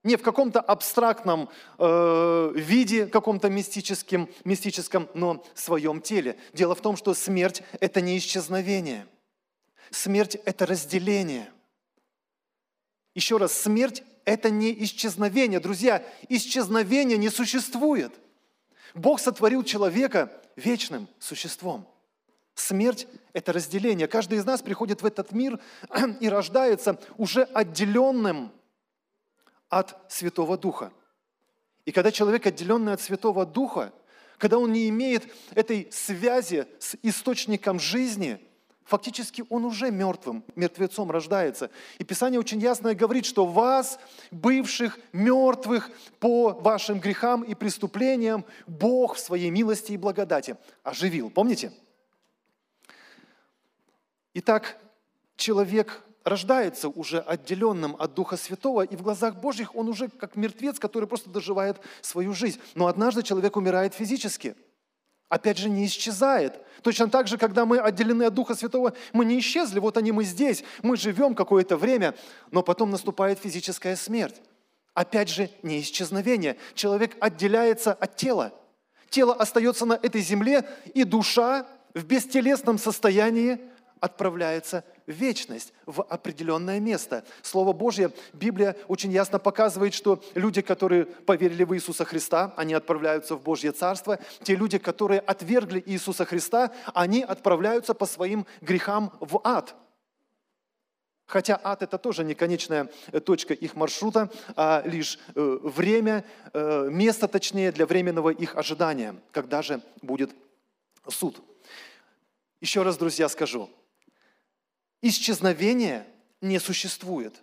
Не 0.07 0.15
в 0.15 0.23
каком-то 0.23 0.61
абстрактном 0.61 1.49
э, 1.79 2.53
виде, 2.55 3.07
каком-то 3.07 3.51
мистическом, 3.51 4.29
мистическом, 4.45 5.09
но 5.15 5.45
в 5.53 5.59
своем 5.59 6.01
теле. 6.01 6.39
Дело 6.53 6.77
в 6.77 6.81
том, 6.81 6.97
что 6.97 7.13
смерть– 7.13 7.65
это 7.81 8.01
не 8.01 8.17
исчезновение. 8.17 9.09
Смерть– 9.91 10.37
это 10.45 10.65
разделение. 10.65 11.51
Еще 13.17 13.37
раз, 13.37 13.53
смерть– 13.53 14.05
это 14.25 14.49
не 14.49 14.73
исчезновение. 14.85 15.59
Друзья, 15.59 16.05
исчезновения 16.29 17.17
не 17.17 17.29
существует. 17.29 18.15
Бог 18.95 19.19
сотворил 19.19 19.65
человека 19.65 20.31
вечным 20.55 21.09
существом– 21.19 21.85
Смерть– 22.57 23.07
это 23.35 23.53
разделение. 23.53 24.09
Каждый 24.09 24.39
из 24.39 24.47
нас 24.47 24.63
приходит 24.63 25.03
в 25.03 25.07
этот 25.07 25.31
мир 25.33 25.61
и 26.21 26.29
рождается 26.29 26.99
уже 27.19 27.43
отделенным 27.43 28.51
от 29.69 29.97
Святого 30.13 30.57
Духа. 30.57 30.93
И 31.85 31.93
когда 31.93 32.11
человек 32.11 32.47
отделенный 32.47 32.93
от 32.93 33.01
Святого 33.01 33.47
Духа, 33.47 33.93
когда 34.39 34.59
он 34.59 34.73
не 34.73 34.89
имеет 34.89 35.33
этой 35.55 35.89
связи 35.91 36.67
с 36.79 36.97
источником 37.03 37.81
жизни, 37.81 38.39
фактически 38.85 39.45
он 39.49 39.65
уже 39.65 39.91
мертвым, 39.91 40.45
мертвецом 40.55 41.11
рождается. 41.11 41.71
И 41.99 42.05
Писание 42.05 42.41
очень 42.41 42.61
ясно 42.61 42.95
говорит, 42.95 43.27
что 43.27 43.47
вас, 43.47 43.99
бывших 44.31 44.99
мертвых 45.13 45.91
по 46.21 46.51
вашим 46.51 47.01
грехам 47.01 47.43
и 47.43 47.55
преступлениям, 47.55 48.45
Бог 48.67 49.17
в 49.17 49.21
своей 49.21 49.51
милости 49.51 49.93
и 49.93 49.97
благодати 49.97 50.57
оживил. 50.83 51.31
Помните? 51.31 51.73
Итак, 54.35 54.79
человек 55.37 56.03
рождается 56.27 56.89
уже 56.89 57.21
отделенным 57.21 57.95
от 57.99 58.15
Духа 58.15 58.37
Святого, 58.37 58.83
и 58.83 58.97
в 58.97 59.03
глазах 59.03 59.37
Божьих 59.37 59.77
он 59.77 59.89
уже 59.89 60.09
как 60.09 60.35
мертвец, 60.35 60.81
который 60.81 61.07
просто 61.09 61.31
доживает 61.31 61.81
свою 62.03 62.35
жизнь. 62.35 62.61
Но 62.75 62.89
однажды 62.89 63.23
человек 63.23 63.57
умирает 63.57 63.95
физически. 63.95 64.57
Опять 65.29 65.57
же, 65.59 65.71
не 65.71 65.87
исчезает. 65.87 66.61
Точно 66.83 67.09
так 67.09 67.29
же, 67.29 67.39
когда 67.39 67.65
мы 67.65 67.79
отделены 67.79 68.25
от 68.25 68.35
Духа 68.35 68.57
Святого, 68.57 68.93
мы 69.13 69.25
не 69.25 69.39
исчезли, 69.39 69.79
вот 69.79 69.97
они 69.97 70.11
мы 70.11 70.25
здесь, 70.25 70.65
мы 70.83 70.97
живем 70.97 71.37
какое-то 71.37 71.77
время, 71.77 72.15
но 72.51 72.63
потом 72.63 72.91
наступает 72.91 73.39
физическая 73.39 73.95
смерть. 73.95 74.43
Опять 74.95 75.29
же, 75.29 75.49
не 75.63 75.81
исчезновение. 75.81 76.57
Человек 76.75 77.17
отделяется 77.21 77.93
от 77.93 78.17
тела. 78.17 78.53
Тело 79.11 79.33
остается 79.33 79.87
на 79.87 79.95
этой 79.95 80.23
земле, 80.23 80.69
и 80.93 81.05
душа 81.05 81.67
в 81.95 82.05
бестелесном 82.05 82.79
состоянии 82.79 83.61
отправляется 84.01 84.85
вечность, 85.07 85.73
в 85.87 86.03
определенное 86.03 86.81
место. 86.81 87.25
Слово 87.43 87.73
Божье, 87.73 88.11
Библия 88.33 88.77
очень 88.89 89.13
ясно 89.13 89.39
показывает, 89.39 89.95
что 89.95 90.23
люди, 90.35 90.61
которые 90.61 91.07
поверили 91.07 91.65
в 91.65 91.75
Иисуса 91.75 92.05
Христа, 92.05 92.53
они 92.57 92.75
отправляются 92.75 93.37
в 93.37 93.43
Божье 93.43 93.73
Царство. 93.73 94.19
Те 94.43 94.57
люди, 94.57 94.79
которые 94.79 95.21
отвергли 95.21 95.83
Иисуса 95.87 96.25
Христа, 96.25 96.73
они 96.95 97.23
отправляются 97.23 97.95
по 97.95 98.07
своим 98.07 98.47
грехам 98.61 99.13
в 99.21 99.41
ад. 99.45 99.75
Хотя 101.27 101.61
ад– 101.63 101.83
это 101.85 101.99
тоже 101.99 102.23
не 102.23 102.35
конечная 102.35 102.89
точка 103.25 103.53
их 103.53 103.75
маршрута, 103.75 104.31
а 104.55 104.83
лишь 104.85 105.19
э, 105.35 105.59
время, 105.63 106.25
э, 106.53 106.89
место 106.89 107.27
точнее 107.27 107.73
для 107.73 107.85
временного 107.85 108.31
их 108.31 108.55
ожидания, 108.55 109.17
когда 109.33 109.61
же 109.61 109.83
будет 110.03 110.31
суд. 111.09 111.43
Еще 112.61 112.83
раз, 112.83 112.97
друзья, 112.97 113.29
скажу– 113.29 113.69
исчезновения 115.09 116.07
не 116.41 116.59
существует 116.59 117.43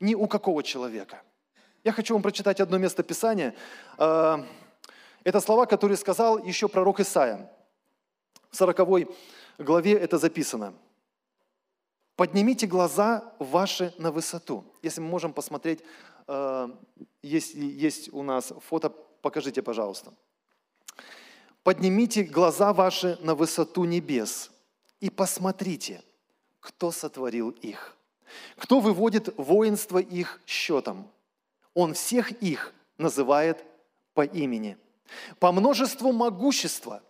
ни 0.00 0.14
у 0.14 0.26
какого 0.26 0.62
человека. 0.62 1.22
Я 1.82 1.92
хочу 1.92 2.14
вам 2.14 2.22
прочитать 2.22 2.60
одно 2.60 2.78
место 2.78 3.02
Писания. 3.02 3.54
А, 3.98 4.44
это 5.22 5.40
слова, 5.40 5.66
которые 5.66 5.96
сказал 5.96 6.42
еще 6.44 6.68
пророк 6.68 7.00
Исаия. 7.00 7.50
В 8.50 8.56
40 8.56 9.08
главе 9.58 9.92
это 9.92 10.18
записано. 10.18 10.74
«Поднимите 12.16 12.66
глаза 12.66 13.34
ваши 13.38 13.92
на 13.98 14.12
высоту». 14.12 14.64
Если 14.82 15.00
мы 15.00 15.08
можем 15.08 15.32
посмотреть, 15.32 15.80
а, 16.26 16.70
есть, 17.22 17.54
есть 17.54 18.12
у 18.12 18.22
нас 18.22 18.52
фото, 18.68 18.90
покажите, 18.90 19.62
пожалуйста. 19.62 20.12
«Поднимите 21.62 22.24
глаза 22.24 22.72
ваши 22.72 23.18
на 23.20 23.34
высоту 23.34 23.84
небес 23.84 24.50
и 25.00 25.10
посмотрите– 25.10 26.02
кто 26.64 26.90
сотворил 26.90 27.50
их, 27.50 27.94
кто 28.56 28.80
выводит 28.80 29.28
воинство 29.36 29.98
их 29.98 30.40
счетом. 30.46 31.10
Он 31.74 31.92
всех 31.92 32.32
их 32.42 32.72
называет 32.96 33.62
по 34.14 34.24
имени, 34.24 34.78
по 35.38 35.52
множеству 35.52 36.10
могущества 36.12 37.02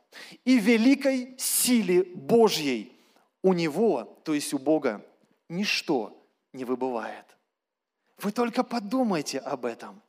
и 0.45 0.59
великой 0.59 1.39
силе 1.39 2.03
Божьей. 2.03 2.93
У 3.43 3.53
Него, 3.53 4.19
то 4.25 4.35
есть 4.35 4.53
у 4.55 4.59
Бога, 4.59 5.07
ничто 5.49 6.21
не 6.53 6.65
выбывает. 6.65 7.27
Вы 8.19 8.33
только 8.33 8.65
подумайте 8.65 9.39
об 9.39 9.67
этом. 9.67 10.03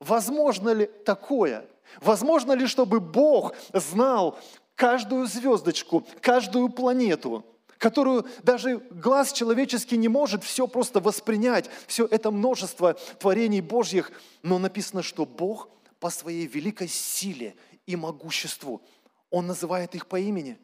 Возможно 0.00 0.70
ли 0.70 0.86
такое? 1.04 1.68
Возможно 2.00 2.52
ли, 2.52 2.66
чтобы 2.66 2.98
Бог 2.98 3.54
знал 3.72 4.36
каждую 4.74 5.26
звездочку, 5.28 6.04
каждую 6.20 6.68
планету– 6.68 7.44
которую 7.78 8.26
даже 8.42 8.78
глаз 8.90 9.32
человеческий 9.32 9.96
не 9.96 10.08
может 10.08 10.44
все 10.44 10.66
просто 10.66 11.00
воспринять, 11.00 11.70
все 11.86 12.06
это 12.06 12.30
множество 12.30 12.94
творений 13.18 13.60
Божьих, 13.60 14.12
но 14.42 14.58
написано, 14.58 15.02
что 15.02 15.26
Бог 15.26 15.68
по 16.00 16.10
своей 16.10 16.46
великой 16.46 16.88
силе 16.88 17.54
и 17.86 17.96
могуществу, 17.96 18.82
Он 19.30 19.46
называет 19.46 19.94
их 19.94 20.06
по 20.06 20.18
имени. 20.18 20.58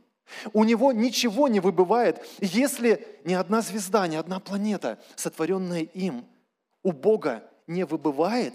У 0.52 0.64
Него 0.64 0.92
ничего 0.92 1.48
не 1.48 1.60
выбывает, 1.60 2.24
если 2.40 3.06
ни 3.24 3.34
одна 3.34 3.60
звезда, 3.60 4.06
ни 4.06 4.16
одна 4.16 4.40
планета, 4.40 4.98
сотворенная 5.16 5.82
им, 5.82 6.26
у 6.82 6.92
Бога 6.92 7.48
не 7.66 7.84
выбывает, 7.84 8.54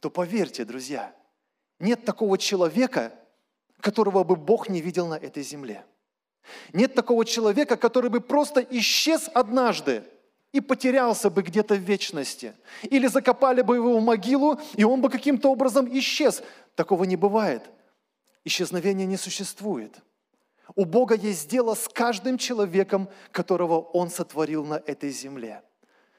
то 0.00 0.10
поверьте, 0.10 0.64
друзья, 0.64 1.14
нет 1.78 2.04
такого 2.04 2.38
человека, 2.38 3.12
которого 3.80 4.24
бы 4.24 4.36
Бог 4.36 4.68
не 4.68 4.80
видел 4.80 5.06
на 5.06 5.14
этой 5.14 5.42
земле– 5.42 5.84
нет 6.72 6.94
такого 6.94 7.24
человека, 7.24 7.76
который 7.76 8.10
бы 8.10 8.20
просто 8.20 8.60
исчез 8.70 9.28
однажды 9.34 10.04
и 10.52 10.60
потерялся 10.60 11.30
бы 11.30 11.42
где-то 11.42 11.74
в 11.74 11.78
вечности. 11.78 12.54
Или 12.82 13.06
закопали 13.06 13.62
бы 13.62 13.76
его 13.76 13.98
в 13.98 14.02
могилу, 14.02 14.58
и 14.74 14.84
он 14.84 15.00
бы 15.00 15.08
каким-то 15.08 15.50
образом 15.50 15.88
исчез. 15.98 16.42
Такого 16.74 17.04
не 17.04 17.16
бывает. 17.16 17.70
Исчезновения 18.44 19.06
не 19.06 19.16
существует. 19.16 19.96
У 20.74 20.84
Бога 20.84 21.14
есть 21.14 21.48
дело 21.48 21.74
с 21.74 21.88
каждым 21.88 22.38
человеком, 22.38 23.08
которого 23.32 23.80
Он 23.80 24.10
сотворил 24.10 24.64
на 24.64 24.82
этой 24.86 25.10
земле. 25.10 25.62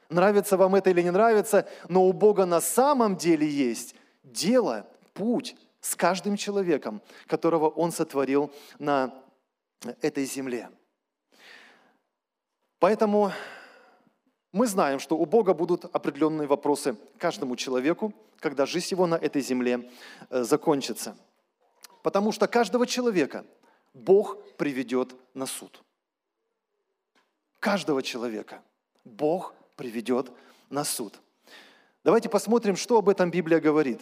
Нравится 0.09 0.57
вам 0.57 0.75
это 0.75 0.89
или 0.89 1.01
не 1.01 1.11
нравится, 1.11 1.67
но 1.87 2.05
у 2.05 2.11
Бога 2.11 2.45
на 2.45 2.59
самом 2.59 3.15
деле 3.15 3.47
есть 3.47 3.95
дело, 4.23 4.85
путь 5.13 5.55
с 5.79 5.95
каждым 5.95 6.35
человеком, 6.35 7.01
которого 7.27 7.69
Он 7.69 7.91
сотворил 7.91 8.51
на 8.77 9.13
этой 10.01 10.25
земле. 10.25 10.69
Поэтому 12.79 13.31
мы 14.51 14.67
знаем, 14.67 14.99
что 14.99 15.17
у 15.17 15.25
Бога 15.25 15.53
будут 15.53 15.85
определенные 15.85 16.47
вопросы 16.47 16.97
каждому 17.17 17.55
человеку, 17.55 18.13
когда 18.39 18.65
жизнь 18.65 18.87
его 18.91 19.07
на 19.07 19.15
этой 19.15 19.41
земле 19.41 19.89
э, 20.29 20.43
закончится. 20.43 21.15
Потому 22.03 22.31
что 22.31 22.47
каждого 22.47 22.87
человека 22.87 23.45
Бог 23.93 24.37
приведет 24.57 25.15
на 25.33 25.45
суд. 25.45 25.81
Каждого 27.59 28.01
человека 28.01 28.61
Бог 29.05 29.53
приведет 29.75 30.31
на 30.69 30.83
суд. 30.83 31.19
Давайте 32.03 32.29
посмотрим, 32.29 32.75
что 32.75 32.97
об 32.97 33.09
этом 33.09 33.29
Библия 33.29 33.59
говорит. 33.59 34.01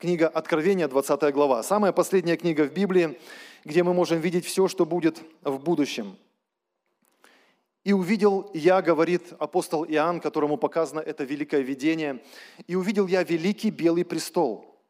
Книга 0.00 0.28
Откровения, 0.28 0.86
20 0.86 1.34
глава. 1.34 1.60
Самая 1.64 1.90
последняя 1.90 2.36
книга 2.36 2.62
в 2.62 2.72
Библии, 2.72 3.18
где 3.64 3.82
мы 3.82 3.92
можем 3.92 4.20
видеть 4.20 4.44
все, 4.46 4.68
что 4.68 4.86
будет 4.86 5.20
в 5.42 5.58
будущем. 5.58 6.16
«И 7.82 7.92
увидел 7.92 8.48
я,— 8.54 8.80
говорит 8.82 9.32
апостол 9.40 9.84
Иоанн, 9.84 10.20
которому 10.20 10.56
показано 10.56 11.00
это 11.00 11.24
великое 11.24 11.62
видение,— 11.62 12.22
и 12.68 12.76
увидел 12.76 13.08
я 13.08 13.24
великий 13.24 13.70
белый 13.70 14.04
престол 14.04 14.80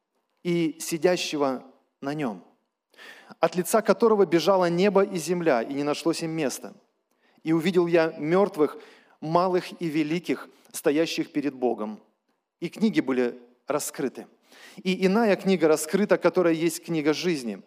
и 0.43 0.77
сидящего 0.79 1.65
на 2.03 2.13
нем, 2.13 2.45
от 3.41 3.57
лица 3.57 3.81
которого 3.81 4.27
бежало 4.27 4.69
небо 4.69 5.03
и 5.03 5.17
земля, 5.17 5.63
и 5.63 5.73
не 5.73 5.85
нашлось 5.85 6.23
им 6.23 6.33
места. 6.33 6.75
И 7.45 7.55
увидел 7.55 7.87
я 7.87 8.13
мертвых, 8.19 8.77
малых 9.23 9.73
и 9.81 9.87
великих, 9.87 10.51
стоящих 10.71 11.33
перед 11.33 11.55
Богом. 11.55 11.99
И 12.61 12.69
книги 12.69 13.01
были 13.01 13.41
раскрыты. 13.67 14.27
И 14.83 15.07
иная 15.07 15.37
книга 15.37 15.69
раскрыта, 15.69 16.19
которая 16.19 16.55
есть 16.55 16.85
книга 16.85 17.13
жизни. 17.13 17.63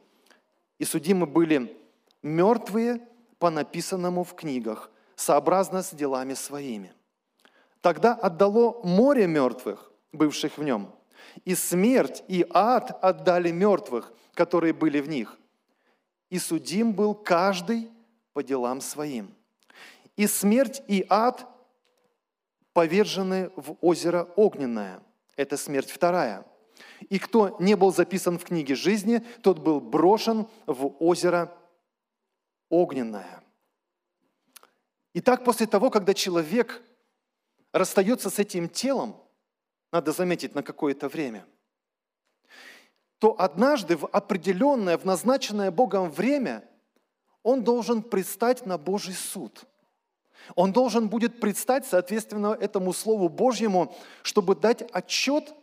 И 0.80 0.86
судимы 0.86 1.26
были 1.26 1.78
мертвые 2.22 3.08
по 3.40 3.50
написанному 3.50 4.24
в 4.24 4.36
книгах, 4.36 4.92
сообразно 5.16 5.84
с 5.84 5.92
делами 5.92 6.34
своими. 6.34 6.94
Тогда 7.82 8.14
отдало 8.14 8.82
море 8.84 9.28
мертвых, 9.28 9.92
бывших 10.12 10.58
в 10.58 10.64
нем, 10.64 10.94
и 11.46 11.56
смерть, 11.56 12.24
и 12.28 12.46
ад 12.52 12.98
отдали 13.04 13.52
мертвых, 13.52 14.14
которые 14.34 14.74
были 14.74 15.00
в 15.00 15.10
них. 15.10 15.38
И 16.30 16.40
судим 16.40 16.94
был 16.94 17.16
каждый 17.16 17.90
по 18.34 18.44
делам 18.44 18.82
своим. 18.82 19.34
И 20.16 20.28
смерть, 20.28 20.82
и 20.88 21.06
ад 21.10 21.48
повержены 22.74 23.52
в 23.56 23.76
озеро 23.82 24.28
огненное. 24.36 25.02
Это 25.36 25.58
смерть 25.58 25.90
вторая. 25.90 26.46
И 27.10 27.20
кто 27.20 27.56
не 27.60 27.76
был 27.76 27.94
записан 27.94 28.38
в 28.38 28.44
книге 28.44 28.76
жизни, 28.76 29.20
тот 29.42 29.60
был 29.60 29.82
брошен 29.82 30.48
в 30.66 30.88
озеро 31.00 31.56
огненное. 32.70 33.44
Итак, 35.14 35.44
после 35.44 35.68
того, 35.68 35.90
когда 35.90 36.14
человек 36.14 36.82
расстается 37.74 38.30
с 38.30 38.40
этим 38.40 38.70
телом, 38.70 39.16
надо 39.92 40.12
заметить, 40.14 40.56
на 40.56 40.64
какое-то 40.64 41.10
время, 41.10 41.46
то 43.20 43.36
однажды 43.40 43.98
в 43.98 44.06
определенное, 44.08 44.98
в 44.98 45.06
назначенное 45.06 45.70
Богом 45.70 46.10
время 46.10 46.68
он 47.44 47.64
должен 47.64 48.02
предстать 48.02 48.66
на 48.66 48.78
Божий 48.78 49.14
суд. 49.14 49.66
Он 50.56 50.72
должен 50.72 51.08
будет 51.08 51.40
предстать, 51.40 51.86
соответственно, 51.86 52.58
этому 52.60 52.94
Слову 52.94 53.30
Божьему, 53.30 53.96
чтобы 54.24 54.56
дать 54.56 54.82
отчет 54.92 55.54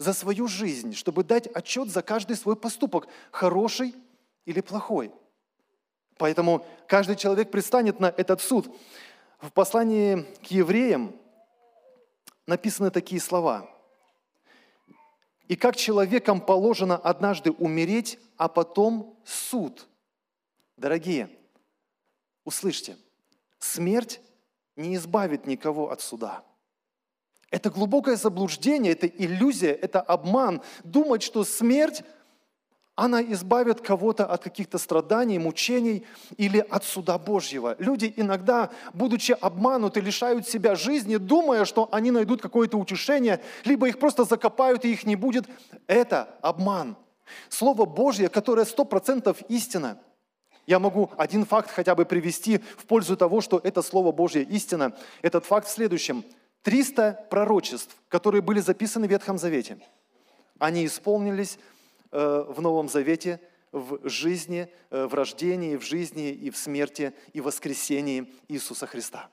за 0.00 0.14
свою 0.14 0.48
жизнь, 0.48 0.94
чтобы 0.94 1.24
дать 1.24 1.46
отчет 1.46 1.90
за 1.90 2.00
каждый 2.02 2.34
свой 2.34 2.56
поступок, 2.56 3.06
хороший 3.30 3.94
или 4.46 4.62
плохой. 4.62 5.12
Поэтому 6.16 6.66
каждый 6.88 7.16
человек 7.16 7.50
предстанет 7.50 8.00
на 8.00 8.06
этот 8.06 8.40
суд. 8.40 8.74
В 9.40 9.52
послании 9.52 10.22
к 10.42 10.46
евреям 10.46 11.14
написаны 12.46 12.90
такие 12.90 13.20
слова. 13.20 13.70
«И 15.48 15.54
как 15.54 15.76
человекам 15.76 16.40
положено 16.40 16.96
однажды 16.96 17.50
умереть, 17.50 18.18
а 18.38 18.48
потом 18.48 19.18
суд». 19.26 19.86
Дорогие, 20.78 21.28
услышьте, 22.44 22.96
смерть 23.58 24.22
не 24.76 24.96
избавит 24.96 25.46
никого 25.46 25.90
от 25.90 26.00
суда. 26.00 26.42
Это 27.50 27.70
глубокое 27.70 28.16
заблуждение, 28.16 28.92
это 28.92 29.06
иллюзия, 29.06 29.72
это 29.72 30.00
обман. 30.00 30.62
Думать, 30.84 31.22
что 31.22 31.44
смерть 31.44 32.04
она 33.00 33.22
избавит 33.22 33.80
кого-то 33.80 34.26
от 34.26 34.42
каких-то 34.42 34.76
страданий, 34.76 35.38
мучений 35.38 36.04
или 36.36 36.58
от 36.58 36.84
суда 36.84 37.16
Божьего. 37.16 37.74
Люди 37.78 38.12
иногда, 38.14 38.68
будучи 38.92 39.32
обмануты, 39.32 40.00
лишают 40.00 40.46
себя 40.46 40.74
жизни, 40.74 41.16
думая, 41.16 41.64
что 41.64 41.88
они 41.92 42.10
найдут 42.10 42.42
какое-то 42.42 42.76
утешение, 42.76 43.40
либо 43.64 43.88
их 43.88 43.98
просто 43.98 44.24
закопают 44.24 44.84
и 44.84 44.92
их 44.92 45.06
не 45.06 45.16
будет. 45.16 45.46
Это 45.86 46.28
обман. 46.42 46.94
Слово 47.48 47.86
Божье, 47.86 48.28
которое 48.28 48.66
сто 48.66 48.84
процентов 48.84 49.40
истина. 49.48 49.98
Я 50.66 50.78
могу 50.78 51.10
один 51.16 51.46
факт 51.46 51.70
хотя 51.70 51.94
бы 51.94 52.04
привести 52.04 52.58
в 52.58 52.84
пользу 52.84 53.16
того, 53.16 53.40
что 53.40 53.60
это 53.64 53.80
Слово 53.80 54.12
Божье 54.12 54.42
истина. 54.42 54.94
Этот 55.22 55.46
факт 55.46 55.68
в 55.68 55.70
следующем. 55.70 56.22
300 56.62 57.26
пророчеств, 57.30 57.96
которые 58.08 58.42
были 58.42 58.60
записаны 58.60 59.06
в 59.06 59.10
Ветхом 59.10 59.38
Завете, 59.38 59.78
они 60.58 60.84
исполнились 60.84 61.58
Э, 62.12 62.44
в 62.48 62.60
Новом 62.60 62.88
Завете 62.88 63.40
в 63.70 64.08
жизни, 64.08 64.68
э, 64.90 65.06
в 65.06 65.14
рождении, 65.14 65.76
в 65.76 65.82
жизни 65.82 66.30
и 66.30 66.50
в 66.50 66.56
смерти 66.56 67.12
и 67.32 67.40
воскресении 67.40 68.32
Иисуса 68.48 68.86
Христа. 68.88 69.28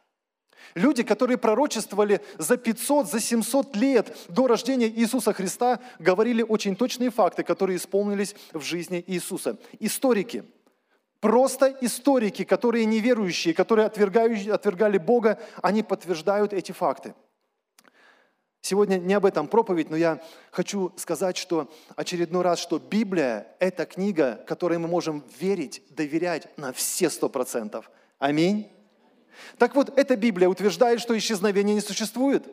Люди, 0.75 1.01
которые 1.01 1.39
пророчествовали 1.39 2.21
за 2.37 2.55
500, 2.57 3.09
за 3.09 3.19
700 3.19 3.75
лет 3.75 4.15
до 4.29 4.45
рождения 4.45 4.87
Иисуса 4.89 5.33
Христа, 5.33 5.79
говорили 5.97 6.43
очень 6.43 6.75
точные 6.75 7.09
факты, 7.09 7.43
которые 7.43 7.77
исполнились 7.77 8.35
в 8.53 8.61
жизни 8.61 9.03
Иисуса. 9.07 9.57
Историки, 9.79 10.43
просто 11.19 11.75
историки, 11.81 12.43
которые 12.43 12.85
неверующие, 12.85 13.55
которые 13.55 13.87
отвергали 13.87 14.99
Бога, 14.99 15.39
они 15.63 15.81
подтверждают 15.81 16.53
эти 16.53 16.73
факты– 16.73 17.15
Сегодня 18.67 18.97
не 18.97 19.13
об 19.13 19.25
этом 19.25 19.47
проповедь, 19.47 19.89
но 19.89 19.95
я 19.95 20.21
хочу 20.51 20.91
сказать, 20.97 21.37
что 21.37 21.71
очередной 21.95 22.41
раз, 22.41 22.59
что 22.59 22.79
Библия– 22.79 23.47
это 23.59 23.85
книга, 23.85 24.43
которой 24.45 24.77
мы 24.77 24.89
можем 24.89 25.23
верить, 25.39 25.81
доверять 25.89 26.49
на 26.57 26.73
все 26.73 27.09
сто 27.09 27.29
процентов. 27.29 27.89
Аминь. 28.19 28.69
Так 29.57 29.73
вот, 29.73 29.97
эта 29.97 30.17
Библия 30.17 30.49
утверждает, 30.49 30.99
что 30.99 31.17
исчезновения 31.17 31.75
не 31.75 31.79
существует. 31.79 32.45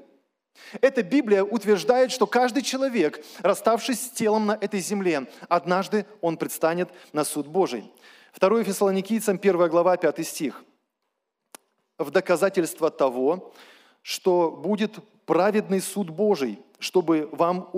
Эта 0.81 1.03
Библия 1.03 1.43
утверждает, 1.43 2.13
что 2.13 2.29
каждый 2.29 2.63
человек, 2.63 3.21
расставшись 3.41 4.01
с 4.01 4.11
телом 4.11 4.47
на 4.47 4.53
этой 4.53 4.79
земле, 4.79 5.27
однажды 5.49 6.07
он 6.21 6.37
предстанет 6.37 6.91
на 7.13 7.25
суд 7.25 7.49
Божий. 7.49 7.93
2 8.39 8.63
Фессалоникийцам, 8.63 9.35
1 9.43 9.69
глава, 9.69 9.97
5 9.97 10.25
стих. 10.25 10.63
«В 11.99 12.13
доказательство 12.13 12.89
того, 12.93 13.53
что 14.01 14.53
будет 14.53 15.01
праведный 15.27 15.81
суд 15.81 16.11
Божий, 16.11 16.61
чтобы 16.79 17.29
вам 17.33 17.71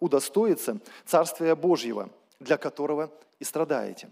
удостоиться 0.00 0.80
Царствия 1.04 1.54
Божьего, 1.54 2.10
для 2.38 2.56
которого 2.56 3.10
и 3.38 3.44
страдаете. 3.44 4.08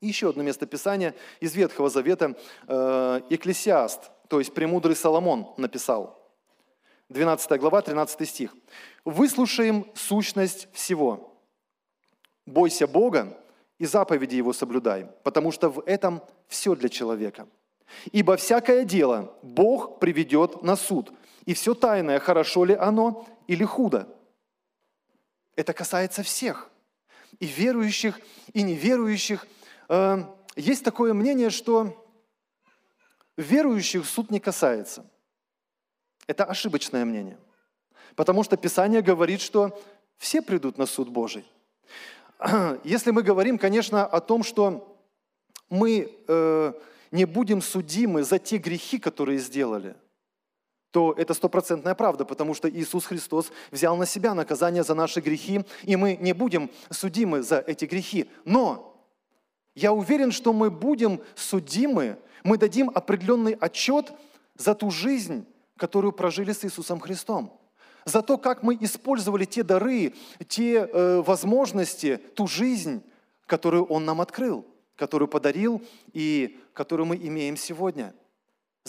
И 0.00 0.06
еще 0.06 0.30
одно 0.30 0.42
место 0.42 0.66
Писания 0.66 1.14
из 1.40 1.54
Ветхого 1.54 1.90
Завета, 1.90 2.36
э, 2.66 3.20
Екклесиаст, 3.28 4.10
то 4.28 4.38
есть 4.38 4.54
премудрый 4.54 4.96
Соломон 4.96 5.52
написал. 5.56 6.16
12 7.10 7.58
глава, 7.58 7.82
13 7.82 8.24
стих. 8.24 8.54
«Выслушаем 9.04 9.86
сущность 9.94 10.68
всего. 10.72 11.36
Бойся 12.46 12.86
Бога 12.86 13.36
и 13.78 13.86
заповеди 13.86 14.36
Его 14.36 14.52
соблюдай, 14.52 15.06
потому 15.24 15.52
что 15.52 15.68
в 15.68 15.82
этом 15.86 16.22
все 16.48 16.74
для 16.74 16.88
человека. 16.88 17.48
Ибо 18.12 18.36
всякое 18.36 18.84
дело 18.84 19.34
Бог 19.42 19.98
приведет 19.98 20.62
на 20.62 20.76
суд, 20.76 21.12
и 21.46 21.54
все 21.54 21.74
тайное, 21.74 22.18
хорошо 22.18 22.64
ли 22.64 22.74
оно 22.74 23.26
или 23.46 23.64
худо. 23.64 24.08
Это 25.56 25.72
касается 25.72 26.22
всех, 26.22 26.70
и 27.38 27.46
верующих, 27.46 28.20
и 28.52 28.62
неверующих. 28.62 29.46
Э, 29.88 30.24
есть 30.56 30.84
такое 30.84 31.12
мнение, 31.12 31.50
что 31.50 32.06
верующих 33.36 34.06
суд 34.06 34.30
не 34.30 34.40
касается. 34.40 35.04
Это 36.26 36.44
ошибочное 36.44 37.04
мнение. 37.04 37.38
Потому 38.14 38.44
что 38.44 38.56
Писание 38.56 39.02
говорит, 39.02 39.40
что 39.40 39.80
все 40.16 40.42
придут 40.42 40.78
на 40.78 40.86
суд 40.86 41.08
Божий. 41.08 41.44
Если 42.84 43.10
мы 43.10 43.22
говорим, 43.22 43.58
конечно, 43.58 44.06
о 44.06 44.20
том, 44.20 44.42
что 44.42 44.96
мы 45.68 46.14
э, 46.26 46.72
не 47.10 47.24
будем 47.24 47.62
судимы 47.62 48.22
за 48.22 48.38
те 48.38 48.58
грехи, 48.58 48.98
которые 48.98 49.38
сделали– 49.38 49.96
то 50.90 51.14
это 51.16 51.34
стопроцентная 51.34 51.94
правда, 51.94 52.24
потому 52.24 52.54
что 52.54 52.68
Иисус 52.68 53.06
Христос 53.06 53.52
взял 53.70 53.96
на 53.96 54.06
себя 54.06 54.34
наказание 54.34 54.82
за 54.82 54.94
наши 54.94 55.20
грехи, 55.20 55.64
и 55.84 55.96
мы 55.96 56.16
не 56.16 56.32
будем 56.32 56.70
судимы 56.90 57.42
за 57.42 57.58
эти 57.58 57.84
грехи. 57.84 58.28
Но 58.44 58.96
я 59.74 59.92
уверен, 59.92 60.32
что 60.32 60.52
мы 60.52 60.70
будем 60.70 61.20
судимы, 61.36 62.18
мы 62.42 62.58
дадим 62.58 62.90
определенный 62.92 63.52
отчет 63.52 64.12
за 64.56 64.74
ту 64.74 64.90
жизнь, 64.90 65.46
которую 65.76 66.12
прожили 66.12 66.52
с 66.52 66.64
Иисусом 66.64 66.98
Христом. 66.98 67.56
За 68.04 68.22
то, 68.22 68.36
как 68.38 68.62
мы 68.62 68.76
использовали 68.80 69.44
те 69.44 69.62
дары, 69.62 70.14
те 70.48 70.78
э, 70.78 71.22
возможности, 71.24 72.16
ту 72.34 72.48
жизнь, 72.48 73.02
которую 73.46 73.84
Он 73.84 74.04
нам 74.04 74.20
открыл, 74.20 74.66
которую 74.96 75.28
подарил 75.28 75.82
и 76.12 76.58
которую 76.72 77.06
мы 77.06 77.16
имеем 77.16 77.56
сегодня– 77.56 78.12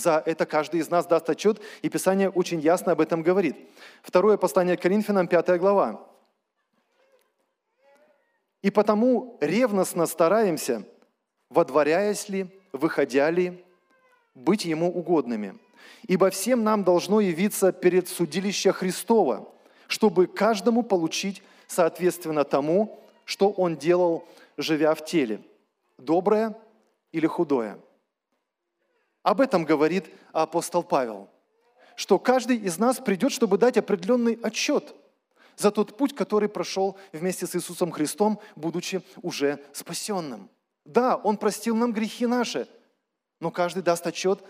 за 0.02 0.22
это 0.26 0.46
каждый 0.46 0.80
из 0.80 0.90
нас 0.90 1.06
даст 1.06 1.30
отчет, 1.30 1.62
и 1.82 1.90
Писание 1.90 2.30
очень 2.30 2.60
ясно 2.60 2.92
об 2.92 3.02
этом 3.02 3.22
говорит. 3.22 3.56
Второе 4.02 4.38
послание 4.38 4.78
к 4.78 4.82
Коринфянам, 4.82 5.28
5 5.28 5.60
глава. 5.60 6.06
«И 8.62 8.70
потому 8.70 9.38
ревностно 9.42 10.06
стараемся, 10.06 10.84
водворяясь 11.50 12.30
ли, 12.30 12.48
выходя 12.72 13.30
ли, 13.30 13.64
быть 14.36 14.66
Ему 14.66 14.90
угодными. 14.92 15.58
Ибо 16.08 16.30
всем 16.30 16.64
нам 16.64 16.84
должно 16.84 17.20
явиться 17.20 17.72
перед 17.72 18.08
судилище 18.08 18.72
Христова, 18.72 19.48
чтобы 19.88 20.28
каждому 20.28 20.84
получить 20.84 21.44
соответственно 21.68 22.44
тому, 22.44 23.00
что 23.26 23.50
он 23.50 23.78
делал 23.78 24.28
живя 24.58 24.94
в 24.94 25.06
теле, 25.06 25.42
доброе 25.98 26.56
или 27.12 27.28
худое. 27.28 27.78
Об 29.24 29.42
этом 29.42 29.66
говорит 29.66 30.10
апостол 30.32 30.84
Павел, 30.84 31.30
что 31.96 32.18
каждый 32.18 32.58
из 32.58 32.78
нас 32.78 33.00
придет, 33.00 33.32
чтобы 33.32 33.58
дать 33.58 33.78
определенный 33.78 34.40
отчет 34.42 34.96
за 35.56 35.70
тот 35.70 35.96
путь, 35.98 36.16
который 36.16 36.50
прошел 36.50 36.98
вместе 37.12 37.46
с 37.46 37.56
Иисусом 37.56 37.92
Христом, 37.92 38.40
будучи 38.56 39.02
уже 39.22 39.60
спасенным. 39.74 40.50
Да, 40.86 41.18
Он 41.18 41.38
простил 41.38 41.76
нам 41.76 41.94
грехи 41.94 42.26
наши, 42.26 42.68
но 43.40 43.52
каждый 43.52 43.84
даст 43.84 44.08
отчет 44.08 44.44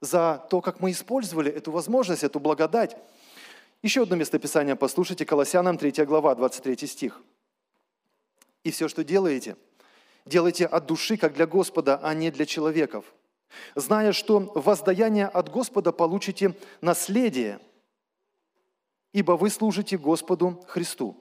за 0.00 0.44
то, 0.50 0.60
как 0.60 0.80
мы 0.80 0.90
использовали 0.90 1.50
эту 1.50 1.70
возможность, 1.70 2.24
эту 2.24 2.40
благодать. 2.40 2.96
Еще 3.82 4.02
одно 4.02 4.16
местописание 4.16 4.74
послушайте, 4.74 5.24
Колоссянам 5.24 5.78
3 5.78 6.04
глава, 6.04 6.34
23 6.34 6.86
стих. 6.88 7.22
«И 8.64 8.72
все, 8.72 8.88
что 8.88 9.04
делаете, 9.04 9.56
делайте 10.24 10.66
от 10.66 10.86
души, 10.86 11.16
как 11.16 11.34
для 11.34 11.46
Господа, 11.46 12.00
а 12.02 12.12
не 12.14 12.32
для 12.32 12.46
человеков, 12.46 13.04
зная, 13.74 14.12
что 14.12 14.52
воздаяние 14.54 15.26
от 15.26 15.50
Господа 15.50 15.92
получите 15.92 16.54
наследие, 16.80 17.60
ибо 19.12 19.32
вы 19.32 19.50
служите 19.50 19.96
Господу 19.96 20.64
Христу. 20.68 21.16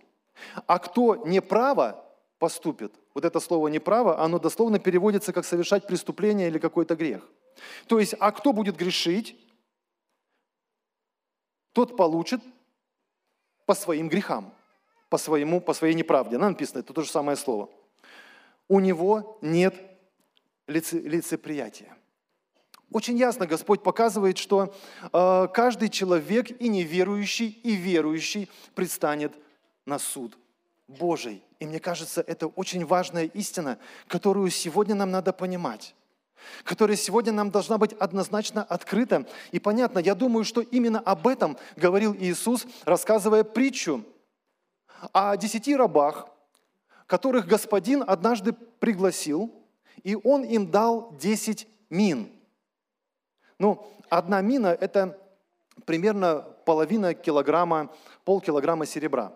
А 0.67 0.79
кто 0.79 1.15
неправо 1.15 2.03
поступит, 2.39 2.93
вот 3.13 3.23
это 3.23 3.39
слово 3.39 3.69
«неправо», 3.69 4.21
оно 4.21 4.39
дословно 4.39 4.79
переводится 4.79 5.31
как 5.31 5.45
«совершать 5.45 5.87
преступление» 5.87 6.49
или 6.49 6.59
какой-то 6.59 6.95
грех. 6.95 7.27
То 7.87 7.99
есть, 7.99 8.13
а 8.19 8.31
кто 8.31 8.51
будет 8.51 8.75
грешить, 8.75 9.39
тот 11.71 11.95
получит 11.95 12.41
по 13.65 13.73
своим 13.73 14.09
грехам, 14.09 14.53
по, 15.09 15.17
своему, 15.17 15.61
по 15.61 15.73
своей 15.73 15.93
неправде. 15.93 16.37
Нам 16.37 16.51
написано, 16.51 16.79
это 16.79 16.93
то 16.93 17.01
же 17.01 17.09
самое 17.09 17.37
слово. 17.37 17.69
У 18.67 18.79
него 18.79 19.37
нет 19.41 19.75
лице, 20.67 20.99
лицеприятия. 20.99 21.95
Очень 22.91 23.17
ясно 23.17 23.47
Господь 23.47 23.83
показывает, 23.83 24.37
что 24.37 24.73
э, 25.11 25.47
каждый 25.53 25.89
человек 25.89 26.51
и 26.61 26.69
неверующий, 26.69 27.49
и 27.63 27.75
верующий 27.75 28.49
предстанет 28.73 29.33
на 29.85 29.99
суд 29.99 30.37
Божий. 30.87 31.43
И 31.59 31.65
мне 31.65 31.79
кажется, 31.79 32.23
это 32.25 32.47
очень 32.47 32.85
важная 32.85 33.25
истина, 33.25 33.79
которую 34.07 34.49
сегодня 34.49 34.95
нам 34.95 35.11
надо 35.11 35.33
понимать 35.33 35.95
которая 36.63 36.97
сегодня 36.97 37.31
нам 37.31 37.51
должна 37.51 37.77
быть 37.77 37.93
однозначно 37.93 38.63
открыта 38.63 39.25
и 39.51 39.59
понятна. 39.59 39.99
Я 39.99 40.15
думаю, 40.15 40.43
что 40.43 40.61
именно 40.61 40.99
об 40.99 41.27
этом 41.27 41.57
говорил 41.75 42.15
Иисус, 42.15 42.65
рассказывая 42.83 43.43
притчу 43.43 44.03
о 45.11 45.35
десяти 45.37 45.75
рабах, 45.75 46.27
которых 47.07 47.47
Господин 47.47 48.03
однажды 48.05 48.53
пригласил, 48.53 49.51
и 50.03 50.15
Он 50.15 50.43
им 50.43 50.69
дал 50.69 51.15
десять 51.19 51.67
мин. 51.89 52.29
Ну, 53.59 53.85
одна 54.09 54.41
мина– 54.41 54.67
это 54.81 55.19
примерно 55.85 56.41
половина 56.65 57.13
килограмма, 57.13 57.93
полкилограмма 58.23 58.85
серебра. 58.85 59.33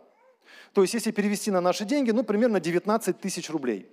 То 0.73 0.81
есть, 0.81 0.93
если 0.93 1.11
перевести 1.11 1.51
на 1.51 1.61
наши 1.61 1.85
деньги, 1.85 2.11
ну, 2.11 2.23
примерно 2.23 2.59
19 2.59 3.19
тысяч 3.19 3.49
рублей. 3.49 3.91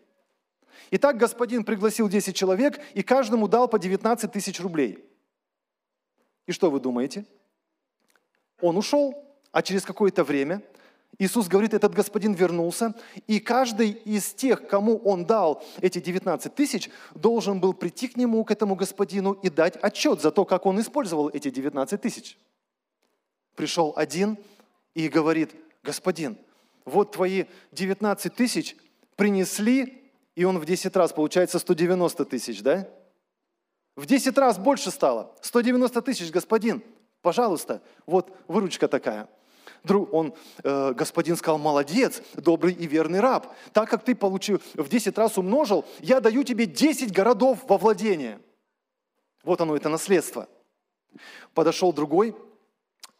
Итак, 0.91 1.17
господин 1.17 1.65
пригласил 1.65 2.09
10 2.09 2.35
человек 2.35 2.81
и 2.95 3.03
каждому 3.03 3.49
дал 3.49 3.69
по 3.69 3.79
19 3.79 4.31
тысяч 4.31 4.61
рублей. 4.61 5.05
И 6.47 6.53
что 6.53 6.71
вы 6.71 6.81
думаете? 6.81 7.25
Он 8.61 8.77
ушел, 8.77 9.15
а 9.53 9.63
через 9.63 9.85
какое-то 9.85 10.23
время 10.23 10.63
Иисус 11.19 11.49
говорит, 11.49 11.73
этот 11.73 11.95
господин 11.95 12.35
вернулся, 12.35 12.95
и 13.27 13.41
каждый 13.41 13.91
из 13.91 14.35
тех, 14.35 14.69
кому 14.69 14.99
он 14.99 15.25
дал 15.25 15.65
эти 15.81 15.99
19 15.99 16.55
тысяч, 16.55 16.91
должен 17.15 17.59
был 17.59 17.73
прийти 17.73 18.09
к 18.09 18.17
нему, 18.17 18.45
к 18.45 18.51
этому 18.51 18.75
господину, 18.75 19.33
и 19.33 19.49
дать 19.49 19.77
отчет 19.77 20.21
за 20.21 20.31
то, 20.31 20.45
как 20.45 20.67
он 20.67 20.79
использовал 20.81 21.31
эти 21.31 21.51
19 21.51 22.01
тысяч. 22.01 22.39
Пришел 23.55 23.95
один 23.97 24.37
и 24.95 25.09
говорит, 25.09 25.55
господин, 25.83 26.37
вот 26.85 27.13
твои 27.13 27.45
19 27.73 28.35
тысяч 28.35 28.77
принесли, 29.17 30.11
и 30.35 30.45
он 30.45 30.59
в 30.59 30.67
10 30.67 30.95
раз, 30.97 31.15
получается 31.15 31.59
190 31.59 32.25
тысяч, 32.27 32.63
да? 32.63 32.87
В 33.97 34.05
10 34.05 34.37
раз 34.37 34.59
больше 34.59 34.91
стало. 34.91 35.35
190 35.41 36.03
тысяч, 36.03 36.31
господин, 36.31 36.83
пожалуйста, 37.23 37.81
вот 38.05 38.37
выручка 38.49 38.87
такая– 38.87 39.31
Друг, 39.87 40.13
он, 40.13 40.35
э, 40.65 40.93
господин 40.95 41.37
сказал, 41.37 41.59
молодец, 41.59 42.21
добрый 42.35 42.73
и 42.73 42.89
верный 42.89 43.21
раб. 43.21 43.55
Так 43.73 43.89
как 43.89 44.03
ты 44.03 44.17
получил, 44.17 44.61
в 44.75 44.89
10 44.89 45.17
раз 45.17 45.39
умножил, 45.39 45.85
я 46.01 46.21
даю 46.21 46.43
тебе 46.43 46.67
10 46.67 47.13
городов 47.13 47.61
во 47.69 47.79
владение. 47.79 48.41
Вот 49.45 49.61
оно, 49.61 49.77
это 49.77 49.89
наследство. 49.89 50.49
Подошел 51.55 51.93
другой, 51.93 52.35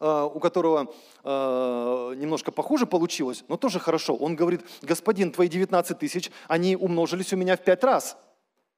э, 0.01 0.29
у 0.33 0.39
которого 0.41 0.93
э, 1.23 2.13
немножко 2.17 2.51
похуже 2.51 2.85
получилось, 2.85 3.45
но 3.47 3.55
тоже 3.55 3.79
хорошо. 3.79 4.13
Он 4.13 4.35
говорит, 4.35 4.61
господин, 4.81 5.31
твои 5.31 5.47
19 5.47 5.97
тысяч, 5.97 6.31
они 6.49 6.75
умножились 6.75 7.31
у 7.31 7.37
меня 7.37 7.55
в 7.55 7.63
5 7.63 7.83
раз. 7.85 8.17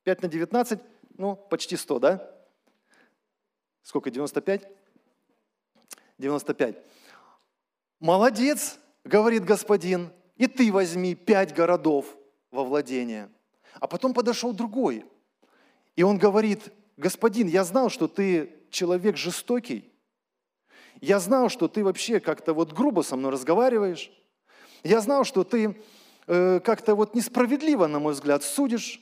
5 0.04 0.21
на 0.21 0.28
19, 0.28 0.80
ну, 1.17 1.36
почти 1.36 1.75
100, 1.75 1.99
да? 1.99 2.32
Сколько, 3.82 4.12
95? 4.12 4.67
95. 6.19 6.75
Молодец, 7.99 8.79
говорит 9.03 9.43
господин, 9.43 10.12
и 10.38 10.47
ты 10.47 10.71
возьми 10.71 11.15
пять 11.15 11.53
городов 11.53 12.05
во 12.49 12.63
владение. 12.63 13.29
А 13.79 13.88
потом 13.88 14.13
подошел 14.13 14.53
другой, 14.53 15.05
и 15.95 16.03
он 16.03 16.17
говорит, 16.17 16.71
господин, 16.97 17.47
я 17.47 17.63
знал, 17.63 17.89
что 17.89 18.07
ты 18.07 18.55
человек 18.71 19.17
жестокий, 19.17 19.91
я 21.01 21.19
знал, 21.19 21.49
что 21.49 21.67
ты 21.67 21.83
вообще 21.83 22.19
как-то 22.19 22.53
вот 22.53 22.73
грубо 22.73 23.01
со 23.01 23.15
мной 23.15 23.31
разговариваешь, 23.31 24.12
я 24.83 25.01
знал, 25.01 25.23
что 25.23 25.43
ты 25.43 25.81
э, 26.27 26.59
как-то 26.62 26.95
вот 26.95 27.15
несправедливо, 27.15 27.88
на 27.88 27.99
мой 27.99 28.13
взгляд, 28.13 28.43
судишь, 28.43 29.01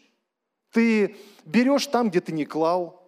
ты 0.71 1.15
берешь 1.45 1.87
там, 1.87 2.09
где 2.09 2.19
ты 2.19 2.31
не 2.31 2.45
клал, 2.45 3.06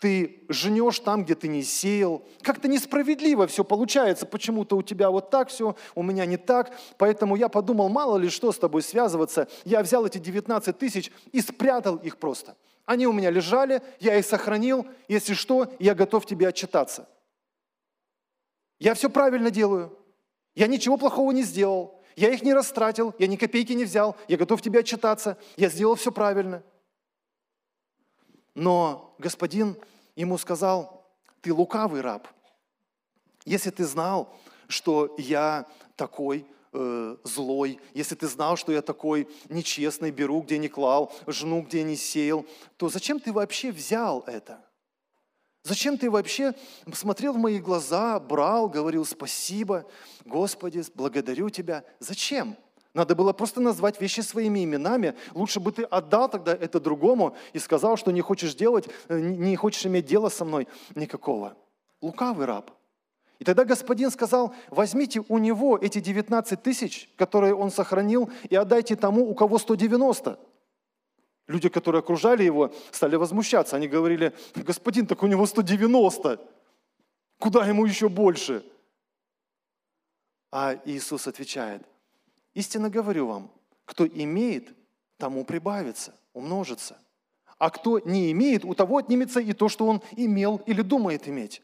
ты 0.00 0.44
жнешь 0.48 0.98
там, 1.00 1.24
где 1.24 1.34
ты 1.34 1.48
не 1.48 1.62
сеял. 1.62 2.26
Как-то 2.42 2.68
несправедливо 2.68 3.46
все 3.46 3.64
получается, 3.64 4.26
почему-то 4.26 4.76
у 4.76 4.82
тебя 4.82 5.10
вот 5.10 5.30
так 5.30 5.48
все, 5.48 5.76
у 5.94 6.02
меня 6.02 6.26
не 6.26 6.36
так. 6.36 6.72
Поэтому 6.98 7.36
я 7.36 7.48
подумал, 7.48 7.88
мало 7.88 8.16
ли 8.18 8.28
что 8.28 8.52
с 8.52 8.58
тобой 8.58 8.82
связываться. 8.82 9.48
Я 9.64 9.82
взял 9.82 10.04
эти 10.04 10.18
19 10.18 10.76
тысяч 10.78 11.10
и 11.32 11.40
спрятал 11.40 11.96
их 11.96 12.18
просто. 12.18 12.56
Они 12.84 13.06
у 13.06 13.12
меня 13.12 13.30
лежали, 13.30 13.82
я 14.00 14.18
их 14.18 14.26
сохранил. 14.26 14.86
Если 15.08 15.34
что, 15.34 15.72
я 15.78 15.94
готов 15.94 16.26
тебе 16.26 16.48
отчитаться. 16.48 17.08
Я 18.78 18.94
все 18.94 19.08
правильно 19.08 19.50
делаю. 19.50 19.96
Я 20.54 20.66
ничего 20.66 20.96
плохого 20.96 21.32
не 21.32 21.42
сделал. 21.42 22.02
Я 22.16 22.28
их 22.28 22.42
не 22.42 22.54
растратил, 22.54 23.14
я 23.18 23.26
ни 23.26 23.36
копейки 23.36 23.72
не 23.72 23.84
взял. 23.84 24.16
Я 24.28 24.36
готов 24.36 24.62
тебе 24.62 24.80
отчитаться. 24.80 25.38
Я 25.56 25.68
сделал 25.68 25.94
все 25.94 26.12
правильно. 26.12 26.62
Но 28.54 29.14
господин 29.18 29.76
ему 30.16 30.38
сказал, 30.38 31.04
ты 31.40 31.52
лукавый 31.52 32.00
раб. 32.00 32.28
Если 33.44 33.70
ты 33.70 33.84
знал, 33.84 34.34
что 34.68 35.14
я 35.18 35.66
такой 35.96 36.46
э, 36.72 37.16
злой, 37.24 37.80
если 37.92 38.14
ты 38.14 38.26
знал, 38.26 38.56
что 38.56 38.72
я 38.72 38.80
такой 38.80 39.28
нечестный, 39.48 40.10
беру, 40.10 40.40
где 40.40 40.58
не 40.58 40.68
клал, 40.68 41.12
жну, 41.26 41.62
где 41.62 41.82
не 41.82 41.96
сеял, 41.96 42.46
то 42.76 42.88
зачем 42.88 43.20
ты 43.20 43.32
вообще 43.32 43.70
взял 43.72 44.24
это? 44.26 44.64
Зачем 45.64 45.96
ты 45.96 46.10
вообще 46.10 46.54
смотрел 46.92 47.32
в 47.32 47.38
мои 47.38 47.58
глаза, 47.58 48.20
брал, 48.20 48.68
говорил 48.68 49.06
спасибо, 49.06 49.86
Господи, 50.26 50.82
благодарю 50.94 51.48
Тебя? 51.48 51.84
Зачем? 52.00 52.56
Надо 52.94 53.16
было 53.16 53.32
просто 53.32 53.60
назвать 53.60 54.00
вещи 54.00 54.20
своими 54.20 54.64
именами. 54.64 55.14
Лучше 55.34 55.58
бы 55.58 55.72
ты 55.72 55.82
отдал 55.82 56.28
тогда 56.28 56.54
это 56.54 56.78
другому 56.78 57.36
и 57.52 57.58
сказал, 57.58 57.96
что 57.96 58.12
не 58.12 58.20
хочешь 58.20 58.54
делать, 58.54 58.88
э, 59.08 59.18
не 59.18 59.56
хочешь 59.56 59.84
иметь 59.84 60.06
дело 60.06 60.28
со 60.28 60.44
мной 60.44 60.68
никакого. 60.94 61.56
Лукавый 62.00 62.46
раб. 62.46 62.70
И 63.40 63.44
тогда 63.44 63.64
господин 63.64 64.12
сказал, 64.12 64.54
возьмите 64.70 65.24
у 65.28 65.38
него 65.38 65.76
эти 65.76 65.98
19 65.98 66.62
тысяч, 66.62 67.10
которые 67.16 67.52
он 67.54 67.72
сохранил, 67.72 68.30
и 68.48 68.54
отдайте 68.54 68.94
тому, 68.94 69.28
у 69.28 69.34
кого 69.34 69.58
190. 69.58 70.38
Люди, 71.48 71.68
которые 71.68 71.98
окружали 71.98 72.44
его, 72.44 72.72
стали 72.92 73.16
возмущаться. 73.16 73.74
Они 73.74 73.88
говорили, 73.88 74.32
господин, 74.54 75.08
так 75.08 75.22
у 75.24 75.26
него 75.26 75.46
190. 75.46 76.40
Куда 77.40 77.66
ему 77.66 77.84
еще 77.84 78.08
больше? 78.08 78.64
А 80.52 80.76
Иисус 80.84 81.26
отвечает, 81.26 81.82
Истинно 82.54 82.88
говорю 82.88 83.26
вам, 83.26 83.50
кто 83.84 84.06
имеет, 84.06 84.68
тому 85.18 85.44
прибавится, 85.44 86.14
умножится. 86.32 86.98
А 87.58 87.70
кто 87.70 87.98
не 87.98 88.30
имеет, 88.32 88.64
у 88.64 88.74
того 88.74 88.98
отнимется 88.98 89.40
и 89.40 89.52
то, 89.52 89.68
что 89.68 89.86
он 89.86 90.02
имел 90.16 90.60
или 90.66 90.82
думает 90.82 91.28
иметь. 91.28 91.62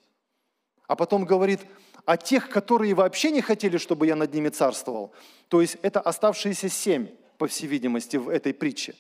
А 0.87 0.96
потом 0.96 1.24
говорит, 1.24 1.61
а 2.05 2.16
тех, 2.16 2.48
которые 2.48 2.94
вообще 2.94 3.31
не 3.31 3.40
хотели, 3.40 3.76
чтобы 3.76 4.07
я 4.07 4.16
над 4.16 4.33
ними 4.33 4.48
царствовал, 4.48 5.12
то 5.48 5.61
есть 5.61 5.76
это 5.83 6.00
оставшиеся 6.00 6.68
семь, 6.68 7.09
по 7.38 7.46
всей 7.46 7.68
видимости, 7.68 8.18
в 8.18 8.29
этой 8.29 8.53
притче, 8.53 8.94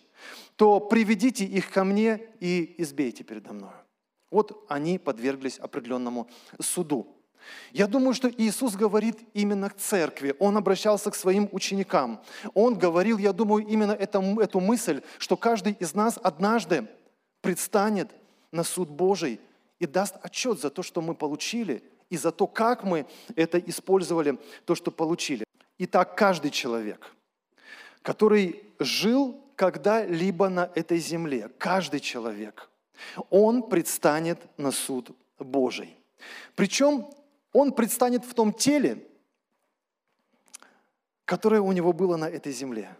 то 0.56 0.80
приведите 0.80 1.44
их 1.44 1.70
ко 1.70 1.84
мне 1.84 2.26
и 2.40 2.74
избейте 2.78 3.22
передо 3.22 3.52
мной. 3.52 3.74
Вот 4.30 4.64
они 4.68 4.98
подверглись 4.98 5.58
определенному 5.58 6.26
суду. 6.58 7.06
Я 7.72 7.86
думаю, 7.86 8.14
что 8.14 8.28
Иисус 8.28 8.74
говорит 8.74 9.18
именно 9.34 9.70
к 9.70 9.76
церкви. 9.76 10.34
Он 10.38 10.56
обращался 10.56 11.10
к 11.10 11.14
своим 11.14 11.48
ученикам. 11.52 12.20
Он 12.54 12.78
говорил, 12.78 13.18
я 13.18 13.32
думаю, 13.32 13.66
именно 13.66 13.92
эту, 13.92 14.20
эту 14.40 14.60
мысль, 14.60 15.02
что 15.18 15.36
каждый 15.36 15.72
из 15.72 15.94
нас 15.94 16.18
однажды 16.22 16.86
предстанет 17.40 18.10
на 18.52 18.64
суд 18.64 18.88
Божий 18.88 19.40
и 19.78 19.86
даст 19.86 20.16
отчет 20.22 20.60
за 20.60 20.70
то, 20.70 20.82
что 20.82 21.00
мы 21.00 21.14
получили, 21.14 21.82
и 22.10 22.16
за 22.16 22.32
то, 22.32 22.46
как 22.46 22.84
мы 22.84 23.06
это 23.36 23.58
использовали, 23.58 24.38
то, 24.64 24.74
что 24.74 24.90
получили. 24.90 25.44
Итак, 25.78 26.16
каждый 26.16 26.50
человек, 26.50 27.14
который 28.02 28.62
жил 28.78 29.40
когда-либо 29.54 30.48
на 30.48 30.70
этой 30.74 30.98
земле, 30.98 31.50
каждый 31.58 32.00
человек, 32.00 32.68
он 33.30 33.62
предстанет 33.62 34.38
на 34.58 34.72
суд 34.72 35.10
Божий. 35.38 35.96
Причем 36.54 37.06
он 37.52 37.72
предстанет 37.72 38.24
в 38.24 38.34
том 38.34 38.52
теле, 38.52 39.06
которое 41.24 41.60
у 41.60 41.72
него 41.72 41.92
было 41.92 42.16
на 42.16 42.28
этой 42.28 42.52
земле. 42.52 42.96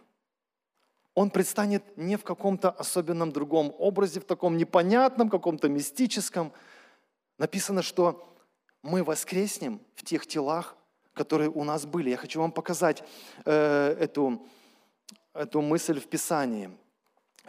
Он 1.13 1.29
предстанет 1.29 1.97
не 1.97 2.15
в 2.15 2.23
каком-то 2.23 2.69
особенном 2.69 3.31
другом 3.31 3.73
образе, 3.77 4.21
в 4.21 4.25
таком 4.25 4.55
непонятном, 4.57 5.29
каком-то 5.29 5.67
мистическом. 5.67 6.53
Написано, 7.37 7.81
что 7.81 8.33
мы 8.81 9.03
воскреснем 9.03 9.81
в 9.95 10.05
тех 10.05 10.25
телах, 10.25 10.75
которые 11.13 11.49
у 11.49 11.63
нас 11.63 11.85
были. 11.85 12.09
Я 12.09 12.17
хочу 12.17 12.39
вам 12.39 12.51
показать 12.51 13.03
э, 13.43 13.95
эту, 13.99 14.47
эту 15.33 15.61
мысль 15.61 15.99
в 15.99 16.07
Писании. 16.07 16.71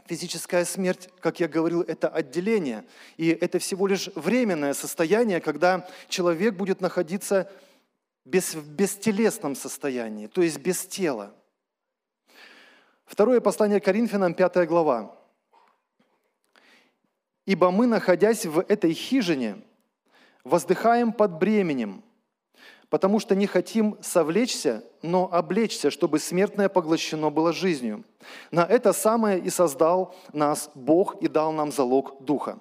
Физическая 0.07 0.65
смерть, 0.65 1.09
как 1.21 1.41
я 1.41 1.49
говорил, 1.49 1.83
это 1.83 2.09
отделение. 2.09 2.85
И 3.17 3.29
это 3.29 3.59
всего 3.59 3.87
лишь 3.87 4.09
временное 4.15 4.75
состояние, 4.75 5.41
когда 5.41 5.89
человек 6.09 6.55
будет 6.55 6.81
находиться 6.81 7.51
без, 8.25 8.55
в 8.55 8.69
бестелесном 8.71 9.55
состоянии, 9.55 10.27
то 10.27 10.43
есть 10.43 10.59
без 10.59 10.87
тела. 10.87 11.35
Второе 13.05 13.41
послание 13.41 13.81
Коринфянам, 13.81 14.35
5 14.35 14.67
глава. 14.67 15.19
«Ибо 17.45 17.71
мы, 17.71 17.87
находясь 17.87 18.47
в 18.47 18.61
этой 18.61 18.93
хижине, 18.93 19.63
воздыхаем 20.45 21.13
под 21.13 21.39
бременем, 21.39 22.05
потому 22.93 23.21
что 23.21 23.35
не 23.35 23.47
хотим 23.47 23.97
совлечься, 24.03 24.85
но 25.01 25.27
облечься, 25.33 25.91
чтобы 25.91 26.19
смертное 26.19 26.69
поглощено 26.69 27.31
было 27.31 27.51
жизнью. 27.51 28.05
На 28.51 28.67
это 28.67 28.93
самое 28.93 29.39
и 29.39 29.49
создал 29.49 30.15
нас 30.35 30.71
Бог 30.75 31.17
и 31.23 31.27
дал 31.27 31.53
нам 31.53 31.73
залог 31.73 32.23
Духа. 32.23 32.59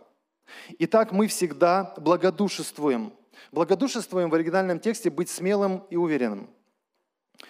Итак, 0.80 1.12
мы 1.12 1.28
всегда 1.28 1.94
благодушествуем. 1.98 3.12
Благодушествуем 3.52 4.30
в 4.30 4.34
оригинальном 4.34 4.80
тексте 4.80 5.10
быть 5.10 5.30
смелым 5.30 5.84
и 5.90 5.98
уверенным. 5.98 6.50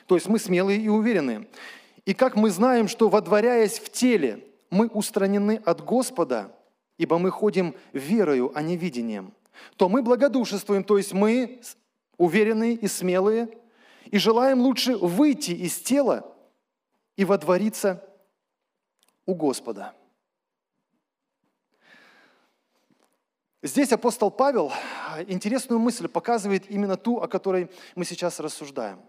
То 0.08 0.16
есть 0.16 0.28
мы 0.28 0.40
смелые 0.40 0.82
и 0.82 0.88
уверенные. 0.88 1.48
И 2.08 2.16
как 2.16 2.36
мы 2.36 2.50
знаем, 2.50 2.88
что 2.88 3.10
водворяясь 3.10 3.78
в 3.78 3.92
теле, 3.92 4.44
мы 4.72 4.88
устранены 4.88 5.62
от 5.66 5.86
Господа, 5.86 6.52
ибо 6.98 7.20
мы 7.20 7.30
ходим 7.30 7.76
верою, 7.94 8.52
а 8.56 8.64
не 8.64 8.76
видением, 8.76 9.36
то 9.76 9.88
мы 9.88 10.02
благодушествуем, 10.02 10.84
то 10.84 10.98
есть 10.98 11.14
мы 11.14 11.62
уверенные 12.18 12.74
и 12.74 12.88
смелые, 12.88 13.58
и 14.06 14.18
желаем 14.18 14.62
лучше 14.62 14.96
выйти 14.98 15.52
из 15.52 15.80
тела 15.80 16.36
и 17.16 17.26
водвориться 17.26 18.04
у 19.26 19.36
Господа. 19.36 19.94
Здесь 23.64 23.92
апостол 23.92 24.32
Павел 24.32 24.72
интересную 25.28 25.80
мысль 25.80 26.08
показывает 26.08 26.70
именно 26.70 26.98
ту, 26.98 27.20
о 27.20 27.28
которой 27.28 27.70
мы 27.96 28.06
сейчас 28.06 28.40
рассуждаем. 28.40 29.00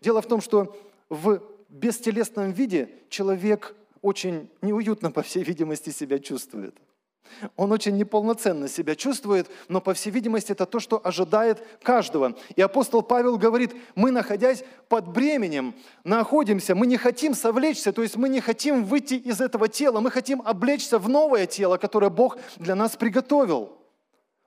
Дело 0.00 0.22
в 0.22 0.26
том, 0.26 0.40
что 0.40 0.76
в 1.08 1.42
бестелесном 1.68 2.52
виде 2.52 3.02
человек 3.08 3.74
очень 4.00 4.48
неуютно, 4.62 5.10
по 5.10 5.22
всей 5.22 5.42
видимости, 5.42 5.90
себя 5.90 6.18
чувствует– 6.18 6.76
он 7.56 7.72
очень 7.72 7.96
неполноценно 7.96 8.68
себя 8.68 8.94
чувствует, 8.94 9.50
но, 9.68 9.80
по 9.80 9.94
всей 9.94 10.10
видимости, 10.10 10.52
это 10.52 10.66
то, 10.66 10.80
что 10.80 11.00
ожидает 11.02 11.62
каждого. 11.82 12.36
И 12.56 12.62
апостол 12.62 13.02
Павел 13.02 13.38
говорит, 13.38 13.74
мы, 13.94 14.10
находясь 14.10 14.64
под 14.88 15.08
бременем, 15.08 15.74
находимся, 16.04 16.74
мы 16.74 16.86
не 16.86 16.96
хотим 16.96 17.34
совлечься, 17.34 17.92
то 17.92 18.02
есть 18.02 18.16
мы 18.16 18.28
не 18.28 18.40
хотим 18.40 18.84
выйти 18.84 19.14
из 19.14 19.40
этого 19.40 19.68
тела, 19.68 20.00
мы 20.00 20.10
хотим 20.10 20.42
облечься 20.42 20.98
в 20.98 21.08
новое 21.08 21.46
тело, 21.46 21.76
которое 21.76 22.10
Бог 22.10 22.38
для 22.56 22.74
нас 22.74 22.96
приготовил. 22.96 23.72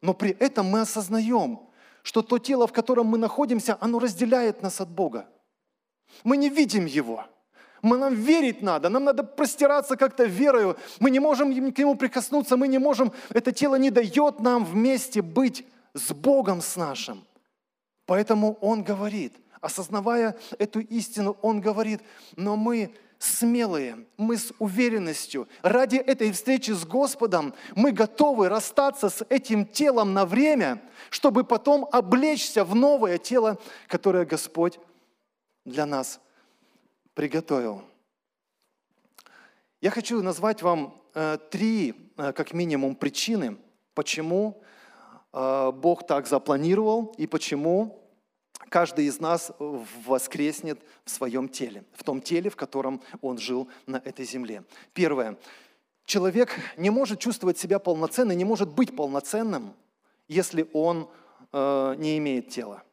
Но 0.01 0.13
при 0.13 0.31
этом 0.31 0.67
мы 0.67 0.81
осознаем, 0.81 1.59
что 2.03 2.21
то 2.21 2.37
тело, 2.37 2.67
в 2.67 2.73
котором 2.73 3.07
мы 3.07 3.17
находимся, 3.17 3.77
оно 3.81 3.99
разделяет 3.99 4.61
нас 4.61 4.79
от 4.79 4.89
Бога. 4.89 5.27
Мы 6.23 6.37
не 6.37 6.49
видим 6.49 6.85
его– 6.85 7.25
мы, 7.81 7.97
нам 7.97 8.13
верить 8.13 8.61
надо, 8.61 8.89
нам 8.89 9.03
надо 9.03 9.23
простираться 9.23 9.95
как-то 9.95 10.25
верою. 10.25 10.77
Мы 10.99 11.11
не 11.11 11.19
можем 11.19 11.53
к 11.71 11.77
нему 11.77 11.95
прикоснуться, 11.95 12.57
мы 12.57 12.67
не 12.67 12.79
можем, 12.79 13.11
это 13.29 13.51
тело 13.51 13.75
не 13.75 13.91
дает 13.91 14.39
нам 14.39 14.65
вместе 14.65 15.21
быть 15.21 15.65
с 15.93 16.13
Богом 16.13 16.61
с 16.61 16.75
нашим. 16.75 17.25
Поэтому 18.05 18.57
Он 18.61 18.83
говорит, 18.83 19.35
осознавая 19.61 20.35
эту 20.57 20.79
истину, 20.79 21.37
Он 21.41 21.61
говорит, 21.61 22.01
но 22.35 22.55
мы 22.55 22.93
смелые, 23.19 24.05
мы 24.17 24.37
с 24.37 24.53
уверенностью, 24.59 25.47
ради 25.61 25.97
этой 25.97 26.31
встречи 26.31 26.71
с 26.71 26.85
Господом, 26.85 27.53
мы 27.75 27.91
готовы 27.91 28.47
расстаться 28.47 29.09
с 29.09 29.25
этим 29.29 29.65
телом 29.65 30.13
на 30.13 30.25
время, 30.25 30.81
чтобы 31.09 31.43
потом 31.43 31.87
облечься 31.91 32.63
в 32.63 32.75
новое 32.75 33.17
тело, 33.17 33.59
которое 33.87 34.25
Господь 34.25 34.79
для 35.65 35.85
нас 35.85 36.19
приготовил. 37.17 37.81
Я 39.81 39.89
хочу 39.89 40.21
назвать 40.21 40.61
вам 40.61 41.01
э, 41.15 41.39
три, 41.49 42.11
э, 42.15 42.31
как 42.31 42.53
минимум, 42.53 42.95
причины, 42.95 43.57
почему 43.95 44.61
э, 45.33 45.71
Бог 45.71 46.05
так 46.05 46.27
запланировал 46.27 47.15
и 47.17 47.25
почему 47.25 48.07
каждый 48.69 49.05
из 49.05 49.19
нас 49.19 49.51
воскреснет 50.05 50.79
в 51.05 51.09
своем 51.09 51.49
теле, 51.49 51.85
в 51.93 52.03
том 52.03 52.21
теле, 52.21 52.51
в 52.51 52.55
котором 52.55 53.01
он 53.21 53.39
жил 53.39 53.67
на 53.87 53.97
этой 53.97 54.23
земле. 54.23 54.63
Первое. 54.93 55.39
Человек 56.05 56.51
не 56.77 56.91
может 56.91 57.19
чувствовать 57.19 57.57
себя 57.57 57.79
полноценным, 57.79 58.37
не 58.37 58.45
может 58.45 58.69
быть 58.69 58.95
полноценным, 58.95 59.73
если 60.27 60.69
он 60.71 61.09
не 61.51 62.19
имеет 62.19 62.49
тела. 62.49 62.83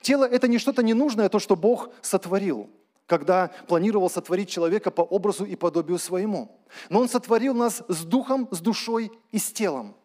Тело– 0.00 0.24
это 0.30 0.46
не 0.46 0.58
что-то 0.58 0.84
ненужное, 0.84 1.26
а 1.26 1.28
то, 1.28 1.40
что 1.40 1.56
Бог 1.56 1.90
сотворил– 2.00 2.70
когда 3.10 3.50
планировал 3.66 4.08
сотворить 4.08 4.48
человека 4.48 4.92
по 4.92 5.00
образу 5.02 5.44
и 5.44 5.56
подобию 5.56 5.98
своему. 5.98 6.60
Но 6.90 7.00
Он 7.00 7.08
сотворил 7.08 7.54
нас 7.54 7.82
с 7.88 8.04
духом, 8.04 8.46
с 8.52 8.60
душой 8.60 9.10
и 9.32 9.38
с 9.38 9.52
телом. 9.52 9.96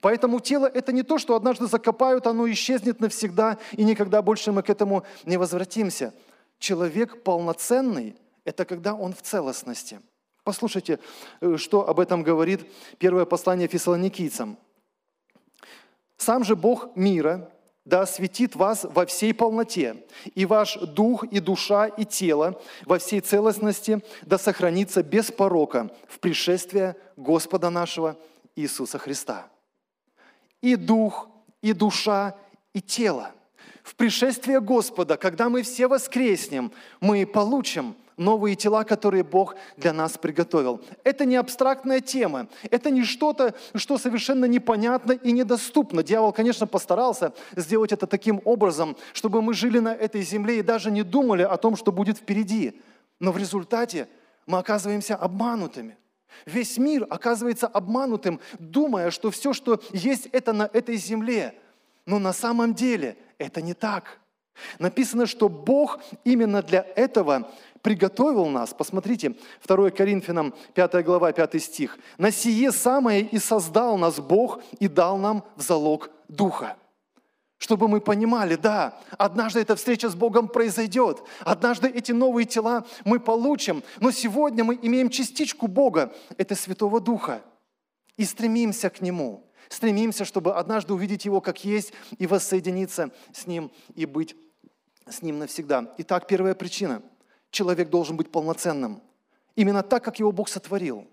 Поэтому 0.00 0.38
тело– 0.38 0.66
это 0.74 0.92
не 0.92 1.02
то, 1.02 1.18
что 1.18 1.34
однажды 1.34 1.66
закопают, 1.66 2.28
оно 2.28 2.48
исчезнет 2.48 3.00
навсегда, 3.00 3.58
и 3.72 3.82
никогда 3.82 4.22
больше 4.22 4.52
мы 4.52 4.62
к 4.62 4.70
этому 4.70 5.02
не 5.24 5.36
возвратимся. 5.36 6.14
Человек 6.60 7.24
полноценный– 7.24 8.14
это 8.44 8.64
когда 8.64 8.94
он 8.94 9.12
в 9.12 9.22
целостности. 9.22 10.00
Послушайте, 10.44 11.00
э, 11.40 11.56
что 11.56 11.88
об 11.88 11.98
этом 11.98 12.22
говорит 12.22 12.60
первое 12.98 13.24
послание 13.24 13.66
фессалоникийцам. 13.66 14.58
«Сам 16.16 16.44
же 16.44 16.54
Бог 16.54 16.94
мира, 16.94 17.50
да 17.86 18.02
осветит 18.02 18.56
вас 18.56 18.84
во 18.84 19.06
всей 19.06 19.32
полноте, 19.32 20.04
и 20.34 20.44
ваш 20.44 20.76
дух, 20.76 21.24
и 21.24 21.38
душа, 21.38 21.86
и 21.86 22.04
тело 22.04 22.60
во 22.84 22.98
всей 22.98 23.20
целостности 23.20 24.02
да 24.22 24.36
сохранится 24.36 25.02
без 25.02 25.30
порока 25.30 25.90
в 26.08 26.18
пришествие 26.18 26.96
Господа 27.16 27.70
нашего 27.70 28.18
Иисуса 28.56 28.98
Христа. 28.98 29.46
И 30.60 30.74
дух, 30.74 31.28
и 31.62 31.72
душа, 31.72 32.36
и 32.74 32.82
тело. 32.82 33.30
В 33.84 33.94
пришествие 33.94 34.60
Господа, 34.60 35.16
когда 35.16 35.48
мы 35.48 35.62
все 35.62 35.86
воскреснем, 35.86 36.72
мы 37.00 37.24
получим– 37.24 37.96
новые 38.16 38.56
тела, 38.56 38.84
которые 38.84 39.22
Бог 39.22 39.56
для 39.76 39.92
нас 39.92 40.16
приготовил. 40.18 40.80
Это 41.04 41.24
не 41.24 41.36
абстрактная 41.36 42.00
тема, 42.00 42.48
это 42.70 42.90
не 42.90 43.04
что-то, 43.04 43.54
что 43.74 43.98
совершенно 43.98 44.46
непонятно 44.46 45.12
и 45.12 45.32
недоступно. 45.32 46.02
Дьявол, 46.02 46.32
конечно, 46.32 46.66
постарался 46.66 47.32
сделать 47.54 47.92
это 47.92 48.06
таким 48.06 48.40
образом, 48.44 48.96
чтобы 49.12 49.42
мы 49.42 49.54
жили 49.54 49.78
на 49.78 49.94
этой 49.94 50.22
земле 50.22 50.58
и 50.58 50.62
даже 50.62 50.90
не 50.90 51.02
думали 51.02 51.42
о 51.42 51.56
том, 51.56 51.76
что 51.76 51.92
будет 51.92 52.18
впереди. 52.18 52.80
Но 53.20 53.32
в 53.32 53.38
результате 53.38 54.08
мы 54.46 54.58
оказываемся 54.58 55.16
обманутыми. 55.16 55.96
Весь 56.44 56.76
мир 56.76 57.06
оказывается 57.08 57.66
обманутым, 57.66 58.40
думая, 58.58 59.10
что 59.10 59.30
все, 59.30 59.52
что 59.52 59.80
есть, 59.92 60.28
это 60.32 60.52
на 60.52 60.68
этой 60.72 60.96
земле. 60.96 61.54
Но 62.04 62.18
на 62.18 62.32
самом 62.32 62.74
деле 62.74 63.16
это 63.38 63.62
не 63.62 63.74
так. 63.74 64.20
Написано, 64.78 65.26
что 65.26 65.48
Бог 65.48 66.00
именно 66.24 66.62
для 66.62 66.86
этого 66.94 67.50
приготовил 67.86 68.46
нас, 68.46 68.74
посмотрите, 68.74 69.36
2 69.64 69.90
Коринфянам 69.92 70.52
5 70.74 71.04
глава, 71.04 71.30
5 71.30 71.62
стих, 71.62 72.00
«На 72.18 72.32
сие 72.32 72.72
самое 72.72 73.20
и 73.22 73.38
создал 73.38 73.96
нас 73.96 74.18
Бог 74.18 74.60
и 74.80 74.88
дал 74.88 75.18
нам 75.18 75.44
в 75.54 75.62
залог 75.62 76.10
Духа». 76.26 76.76
Чтобы 77.58 77.86
мы 77.86 78.00
понимали, 78.00 78.56
да, 78.56 78.98
однажды 79.16 79.60
эта 79.60 79.76
встреча 79.76 80.08
с 80.08 80.16
Богом 80.16 80.48
произойдет, 80.48 81.22
однажды 81.44 81.86
эти 81.86 82.10
новые 82.10 82.44
тела 82.44 82.84
мы 83.04 83.20
получим, 83.20 83.84
но 84.00 84.10
сегодня 84.10 84.64
мы 84.64 84.76
имеем 84.82 85.08
частичку 85.08 85.68
Бога, 85.68 86.12
это 86.38 86.56
Святого 86.56 87.00
Духа, 87.00 87.40
и 88.16 88.24
стремимся 88.24 88.90
к 88.90 89.00
Нему, 89.00 89.48
стремимся, 89.68 90.24
чтобы 90.24 90.56
однажды 90.56 90.92
увидеть 90.92 91.24
Его 91.24 91.40
как 91.40 91.64
есть 91.64 91.92
и 92.18 92.26
воссоединиться 92.26 93.12
с 93.32 93.46
Ним 93.46 93.70
и 93.94 94.06
быть 94.06 94.34
с 95.08 95.22
Ним 95.22 95.38
навсегда. 95.38 95.94
Итак, 95.98 96.26
первая 96.26 96.56
причина. 96.56 97.00
Человек 97.56 97.88
должен 97.88 98.18
быть 98.18 98.30
полноценным. 98.30 99.00
Именно 99.54 99.82
так, 99.82 100.04
как 100.04 100.18
его 100.18 100.30
Бог 100.30 100.50
сотворил. 100.50 101.08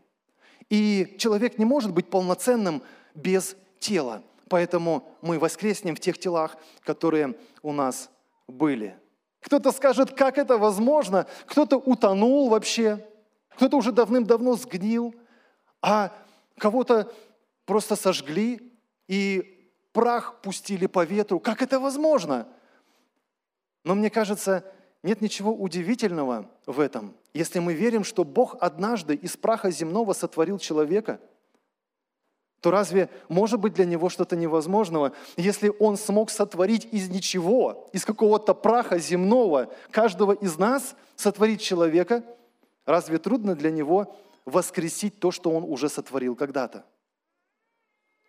И 0.69 1.15
человек 1.17 1.58
не 1.58 1.63
может 1.63 1.93
быть 1.93 2.10
полноценным 2.10 2.84
без 3.15 3.56
тела. 3.79 4.21
Поэтому 4.49 5.08
мы 5.21 5.39
воскреснем 5.39 5.95
в 5.95 6.01
тех 6.01 6.17
телах, 6.17 6.58
которые 6.82 7.38
у 7.62 7.71
нас 7.71 8.10
были. 8.45 8.99
Кто-то 9.39 9.71
скажет, 9.71 10.12
как 10.12 10.38
это 10.38 10.58
возможно? 10.58 11.27
Кто-то 11.45 11.77
утонул 11.77 12.49
вообще, 12.49 13.08
кто-то 13.56 13.77
уже 13.77 13.93
давным-давно 13.93 14.58
сгнил, 14.58 15.15
а 15.82 16.12
кого-то 16.58 17.10
просто 17.63 17.95
сожгли 17.95 18.73
и 19.08 19.71
прах 19.93 20.41
пустили 20.41 20.88
по 20.88 21.06
ветру. 21.06 21.39
Как 21.39 21.62
это 21.62 21.79
возможно? 21.79 22.49
Но 23.86 23.95
мне 23.95 24.10
кажется, 24.10 24.69
нет 25.03 25.21
ничего 25.21 25.53
удивительного 25.53 26.49
в 26.65 26.79
этом. 26.79 27.13
Если 27.33 27.59
мы 27.59 27.73
верим, 27.73 28.03
что 28.03 28.23
Бог 28.23 28.55
однажды 28.61 29.15
из 29.15 29.35
праха 29.35 29.69
земного 29.69 30.13
сотворил 30.13 30.57
человека, 30.57 31.19
то 32.61 32.71
разве 32.71 33.09
может 33.27 33.59
быть 33.59 33.73
для 33.73 33.83
него 33.83 34.07
что-то 34.07 34.37
невозможного, 34.37 35.11
если 35.35 35.71
он 35.79 35.97
смог 35.97 36.29
сотворить 36.29 36.87
из 36.93 37.09
ничего, 37.09 37.89
из 37.91 38.05
какого-то 38.05 38.53
праха 38.53 38.97
земного 38.97 39.69
каждого 39.91 40.31
из 40.31 40.57
нас, 40.57 40.95
сотворить 41.17 41.61
человека, 41.61 42.23
разве 42.85 43.17
трудно 43.17 43.55
для 43.55 43.69
него 43.69 44.15
воскресить 44.45 45.19
то, 45.19 45.31
что 45.31 45.51
он 45.51 45.63
уже 45.63 45.89
сотворил 45.89 46.35
когда-то? 46.35 46.85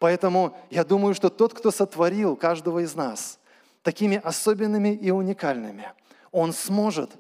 Поэтому 0.00 0.56
я 0.70 0.84
думаю, 0.84 1.14
что 1.14 1.30
тот, 1.30 1.54
кто 1.54 1.70
сотворил 1.70 2.34
каждого 2.34 2.80
из 2.80 2.96
нас– 2.96 3.38
такими 3.84 4.16
особенными 4.16 4.88
и 4.88 5.10
уникальными. 5.10 5.92
Он 6.34 6.52
сможет 6.52 7.10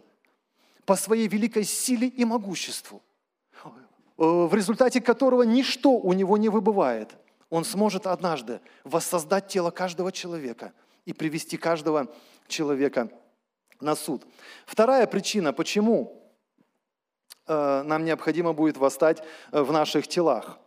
по 0.84 0.96
своей 0.96 1.28
великой 1.28 1.64
силе 1.64 2.08
и 2.08 2.24
могуществу, 2.24 3.00
э, 3.64 3.68
в 4.16 4.52
результате 4.52 5.00
которого 5.00 5.44
ничто 5.44 5.90
у 5.92 6.12
него 6.12 6.36
не 6.36 6.48
выбывает, 6.48 7.14
он 7.48 7.64
сможет 7.64 8.06
однажды 8.06 8.60
воссоздать 8.82 9.46
тело 9.46 9.70
каждого 9.70 10.10
человека 10.10 10.72
и 11.04 11.12
привести 11.12 11.56
каждого 11.56 12.12
человека 12.48 13.08
на 13.80 13.94
суд. 13.94 14.26
Вторая 14.66 15.06
причина, 15.06 15.52
почему 15.52 16.20
э, 17.46 17.82
нам 17.82 18.04
необходимо 18.04 18.52
будет 18.52 18.76
восстать 18.76 19.22
э, 19.52 19.62
в 19.62 19.70
наших 19.70 20.08
телах. 20.08 20.58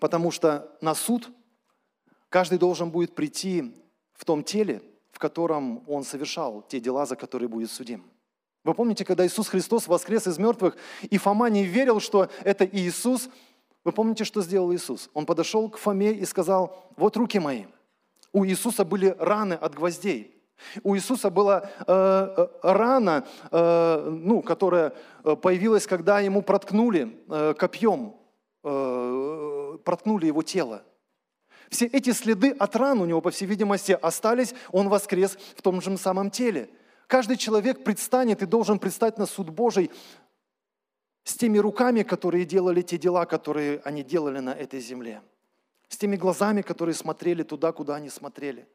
Потому 0.00 0.32
что 0.32 0.76
на 0.80 0.94
суд 0.94 1.30
Каждый 2.28 2.58
должен 2.58 2.90
будет 2.90 3.14
прийти 3.14 3.74
в 4.12 4.24
том 4.24 4.44
теле, 4.44 4.82
в 5.18 5.20
котором 5.20 5.82
он 5.88 6.04
совершал 6.04 6.62
те 6.68 6.78
дела, 6.78 7.04
за 7.04 7.16
которые 7.16 7.48
будет 7.48 7.72
судим. 7.72 8.04
Вы 8.62 8.72
помните, 8.72 9.04
когда 9.04 9.26
Иисус 9.26 9.48
Христос 9.48 9.88
воскрес 9.88 10.28
из 10.28 10.38
мертвых, 10.38 10.76
и 11.10 11.18
Фома 11.18 11.50
не 11.50 11.64
верил, 11.64 11.98
что 11.98 12.28
это 12.44 12.64
Иисус, 12.64 13.28
вы 13.82 13.90
помните, 13.90 14.22
что 14.22 14.42
сделал 14.42 14.72
Иисус? 14.72 15.10
Он 15.14 15.26
подошел 15.26 15.68
к 15.70 15.76
Фоме 15.78 16.12
и 16.12 16.24
сказал, 16.24 16.92
вот 16.96 17.16
руки 17.16 17.40
мои. 17.40 17.64
У 18.32 18.44
Иисуса 18.44 18.84
были 18.84 19.16
раны 19.18 19.54
от 19.54 19.74
гвоздей. 19.74 20.40
У 20.84 20.94
Иисуса 20.94 21.30
была 21.30 21.68
э, 21.84 21.84
э 21.88 22.48
рана, 22.62 23.26
э, 23.50 24.10
ну, 24.22 24.40
которая 24.40 24.92
э, 25.24 25.34
появилась, 25.34 25.88
когда 25.88 26.20
ему 26.20 26.42
проткнули 26.42 27.18
э, 27.28 27.54
копьем, 27.58 28.14
э, 28.62 29.78
проткнули 29.84 30.26
его 30.26 30.42
тело. 30.42 30.84
Все 31.70 31.86
эти 31.86 32.12
следы 32.12 32.50
от 32.50 32.76
ран 32.76 33.00
у 33.00 33.04
него, 33.04 33.20
по 33.20 33.30
всей 33.30 33.46
видимости, 33.46 33.92
остались, 33.92 34.54
он 34.72 34.88
воскрес 34.88 35.36
в 35.56 35.62
том 35.62 35.80
же 35.80 35.96
самом 35.98 36.30
теле. 36.30 36.70
Каждый 37.06 37.36
человек 37.36 37.84
предстанет 37.84 38.42
и 38.42 38.46
должен 38.46 38.78
предстать 38.78 39.18
на 39.18 39.26
суд 39.26 39.50
Божий 39.50 39.90
с 41.24 41.34
теми 41.34 41.58
руками, 41.58 42.02
которые 42.02 42.44
делали 42.44 42.82
те 42.82 42.96
дела, 42.96 43.26
которые 43.26 43.80
они 43.84 44.02
делали 44.02 44.38
на 44.38 44.54
этой 44.54 44.80
земле. 44.80 45.22
С 45.88 45.96
теми 45.96 46.16
глазами, 46.16 46.62
которые 46.62 46.94
смотрели 46.94 47.42
туда, 47.42 47.72
куда 47.72 47.96
они 47.96 48.10
смотрели. 48.10 48.66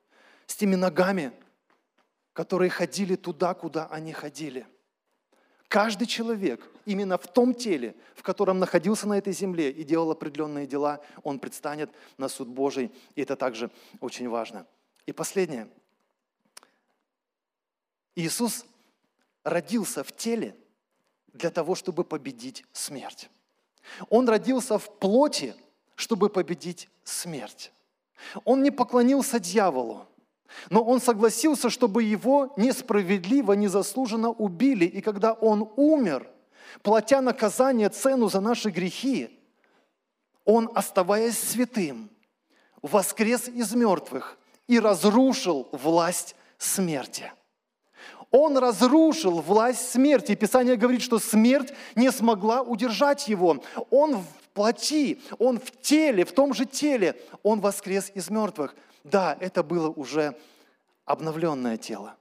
С 0.46 0.56
теми 0.56 0.76
ногами, 0.76 1.32
которые 2.34 2.70
ходили 2.70 3.16
туда, 3.16 3.54
куда 3.54 3.88
они 3.88 4.14
ходили. 4.14 4.68
Каждый 5.74 6.06
человек 6.06 6.70
именно 6.86 7.18
в 7.18 7.26
том 7.26 7.56
теле, 7.56 7.96
в 8.14 8.22
котором 8.22 8.60
находился 8.60 9.08
на 9.08 9.18
этой 9.18 9.34
земле 9.34 9.72
и 9.72 9.84
делал 9.84 10.12
определенные 10.12 10.68
дела, 10.68 11.02
он 11.24 11.40
предстанет 11.40 11.90
на 12.20 12.30
суд 12.30 12.48
Божий, 12.48 12.92
и 13.16 13.24
это 13.24 13.36
также 13.36 13.72
очень 14.00 14.30
важно. 14.30 14.68
И 15.08 15.12
последнее. 15.12 15.68
Иисус 18.14 18.66
родился 19.44 20.04
в 20.04 20.16
теле 20.16 20.56
для 21.34 21.50
того, 21.50 21.74
чтобы 21.74 22.04
победить 22.04 22.64
смерть. 22.72 23.32
Он 24.12 24.30
родился 24.30 24.78
в 24.78 25.00
плоти, 25.00 25.56
чтобы 25.96 26.30
победить 26.30 26.88
смерть. 27.04 27.72
Он 28.44 28.62
не 28.62 28.70
поклонился 28.70 29.40
дьяволу. 29.40 30.06
Но 30.70 30.84
он 30.84 31.02
согласился, 31.02 31.70
чтобы 31.70 32.04
его 32.04 32.54
несправедливо, 32.58 33.54
незаслуженно 33.54 34.30
убили. 34.30 34.86
И 34.86 35.02
когда 35.02 35.34
он 35.34 35.70
умер, 35.76 36.30
платя 36.82 37.22
наказание, 37.22 37.90
цену 37.90 38.30
за 38.30 38.40
наши 38.40 38.70
грехи, 38.70 39.40
он, 40.46 40.70
оставаясь 40.76 41.38
святым, 41.38 42.10
воскрес 42.82 43.48
из 43.48 43.74
мертвых 43.74 44.38
и 44.68 44.80
разрушил 44.80 45.70
власть 45.72 46.36
смерти. 46.58 47.32
Он 48.32 48.58
разрушил 48.58 49.42
власть 49.42 49.92
смерти. 49.92 50.34
Писание 50.34 50.76
говорит, 50.76 51.04
что 51.04 51.20
смерть 51.20 51.72
не 51.96 52.12
смогла 52.12 52.64
удержать 52.64 53.28
его. 53.28 53.64
Он 53.92 54.26
плоти, 54.54 55.22
он 55.40 55.60
в 55.60 55.72
теле, 55.82 56.26
в 56.26 56.32
том 56.32 56.54
же 56.54 56.66
теле, 56.66 57.16
он 57.44 57.60
воскрес 57.60 58.12
из 58.14 58.30
мертвых. 58.30 58.76
Да, 59.04 59.38
это 59.40 59.64
было 59.64 59.90
уже 59.90 60.36
обновленное 61.06 61.78
тело. 61.78 62.16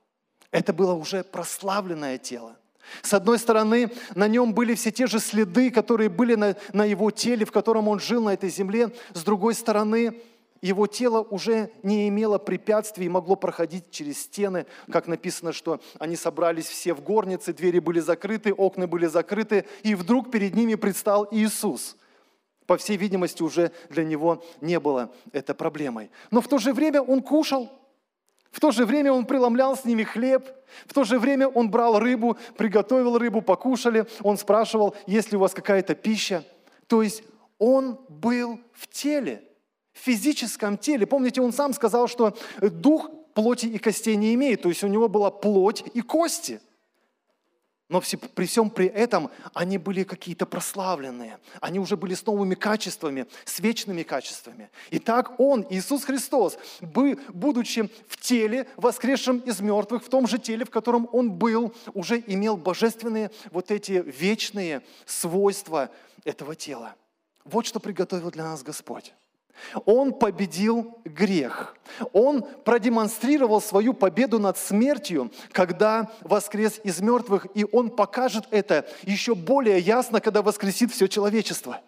Это 0.50 0.72
было 0.72 0.94
уже 0.94 1.24
прославленное 1.24 2.18
тело. 2.18 2.56
С 3.02 3.14
одной 3.14 3.38
стороны, 3.38 3.90
на 4.14 4.28
нем 4.28 4.54
были 4.54 4.74
все 4.74 4.90
те 4.90 5.06
же 5.06 5.18
следы, 5.18 5.70
которые 5.70 6.08
были 6.08 6.34
на, 6.34 6.56
на 6.72 6.84
его 6.84 7.10
теле, 7.10 7.46
в 7.46 7.52
котором 7.52 7.88
он 7.88 8.00
жил 8.00 8.24
на 8.24 8.34
этой 8.34 8.50
земле. 8.50 8.92
С 9.14 9.22
другой 9.22 9.54
стороны, 9.54 10.20
его 10.60 10.86
тело 10.86 11.22
уже 11.22 11.70
не 11.82 12.08
имело 12.08 12.38
препятствий 12.38 13.06
и 13.06 13.08
могло 13.08 13.36
проходить 13.36 13.90
через 13.90 14.22
стены. 14.22 14.66
Как 14.90 15.06
написано, 15.08 15.52
что 15.52 15.80
они 15.98 16.16
собрались 16.16 16.66
все 16.66 16.94
в 16.94 17.02
горнице, 17.02 17.52
двери 17.52 17.78
были 17.78 18.00
закрыты, 18.00 18.52
окна 18.52 18.86
были 18.86 19.06
закрыты, 19.06 19.64
и 19.82 19.94
вдруг 19.94 20.30
перед 20.30 20.54
ними 20.54 20.74
предстал 20.74 21.26
Иисус. 21.30 21.96
По 22.66 22.76
всей 22.76 22.96
видимости, 22.96 23.42
уже 23.42 23.72
для 23.90 24.04
него 24.04 24.44
не 24.60 24.78
было 24.78 25.12
это 25.32 25.54
проблемой. 25.54 26.10
Но 26.30 26.40
в 26.40 26.48
то 26.48 26.58
же 26.58 26.72
время 26.72 27.02
он 27.02 27.22
кушал, 27.22 27.70
в 28.50 28.60
то 28.60 28.70
же 28.70 28.84
время 28.84 29.12
он 29.12 29.24
преломлял 29.24 29.76
с 29.76 29.84
ними 29.84 30.04
хлеб, 30.04 30.48
в 30.86 30.94
то 30.94 31.04
же 31.04 31.18
время 31.18 31.48
он 31.48 31.70
брал 31.70 31.98
рыбу, 31.98 32.36
приготовил 32.56 33.18
рыбу, 33.18 33.42
покушали, 33.42 34.06
он 34.22 34.36
спрашивал, 34.36 34.94
есть 35.06 35.32
ли 35.32 35.38
у 35.38 35.40
вас 35.40 35.54
какая-то 35.54 35.94
пища. 35.94 36.44
То 36.86 37.02
есть 37.02 37.24
он 37.58 37.98
был 38.08 38.60
в 38.72 38.88
теле, 38.88 39.42
в 39.92 39.98
физическом 39.98 40.76
теле. 40.76 41.06
Помните, 41.06 41.40
он 41.40 41.52
сам 41.52 41.72
сказал, 41.72 42.08
что 42.08 42.36
дух 42.60 43.10
плоти 43.34 43.66
и 43.66 43.78
костей 43.78 44.16
не 44.16 44.34
имеет, 44.34 44.62
то 44.62 44.68
есть 44.68 44.84
у 44.84 44.88
него 44.88 45.08
была 45.08 45.30
плоть 45.30 45.84
и 45.94 46.00
кости– 46.00 46.60
но 47.92 48.00
при 48.34 48.46
всем 48.46 48.70
при 48.70 48.86
этом 48.86 49.30
они 49.52 49.76
были 49.76 50.02
какие-то 50.02 50.46
прославленные. 50.46 51.38
Они 51.60 51.78
уже 51.78 51.98
были 51.98 52.14
с 52.14 52.24
новыми 52.24 52.54
качествами, 52.54 53.26
с 53.44 53.60
вечными 53.60 54.02
качествами. 54.02 54.70
И 54.88 54.98
так 54.98 55.38
Он, 55.38 55.66
Иисус 55.68 56.04
Христос, 56.04 56.56
будучи 56.80 57.90
в 58.08 58.16
теле, 58.16 58.66
воскресшем 58.78 59.40
из 59.40 59.60
мертвых, 59.60 60.02
в 60.02 60.08
том 60.08 60.26
же 60.26 60.38
теле, 60.38 60.64
в 60.64 60.70
котором 60.70 61.06
Он 61.12 61.32
был, 61.32 61.74
уже 61.92 62.18
имел 62.26 62.56
божественные 62.56 63.30
вот 63.50 63.70
эти 63.70 64.02
вечные 64.06 64.80
свойства 65.04 65.90
этого 66.24 66.54
тела. 66.54 66.94
Вот 67.44 67.66
что 67.66 67.78
приготовил 67.78 68.30
для 68.30 68.44
нас 68.44 68.62
Господь. 68.62 69.12
Он 69.84 70.12
победил 70.12 70.98
грех. 71.04 71.76
Он 72.12 72.42
продемонстрировал 72.64 73.60
свою 73.60 73.94
победу 73.94 74.38
над 74.38 74.58
смертью, 74.58 75.30
когда 75.52 76.10
воскрес 76.22 76.80
из 76.84 77.00
мертвых, 77.00 77.46
и 77.54 77.66
он 77.70 77.90
покажет 77.90 78.44
это 78.50 78.86
еще 79.02 79.34
более 79.34 79.78
ясно, 79.78 80.20
когда 80.20 80.42
воскресит 80.42 80.92
все 80.92 81.06
человечество. 81.06 81.80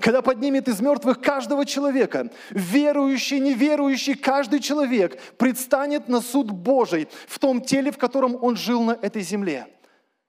Когда 0.00 0.22
поднимет 0.22 0.66
из 0.68 0.80
мертвых 0.80 1.20
каждого 1.20 1.64
человека, 1.64 2.30
верующий, 2.50 3.38
неверующий, 3.38 4.14
каждый 4.14 4.58
человек 4.58 5.20
предстанет 5.36 6.08
на 6.08 6.20
суд 6.20 6.50
Божий 6.50 7.08
в 7.28 7.38
том 7.38 7.60
теле, 7.60 7.92
в 7.92 7.98
котором 7.98 8.36
он 8.42 8.56
жил 8.56 8.82
на 8.82 8.98
этой 9.00 9.22
земле. 9.22 9.68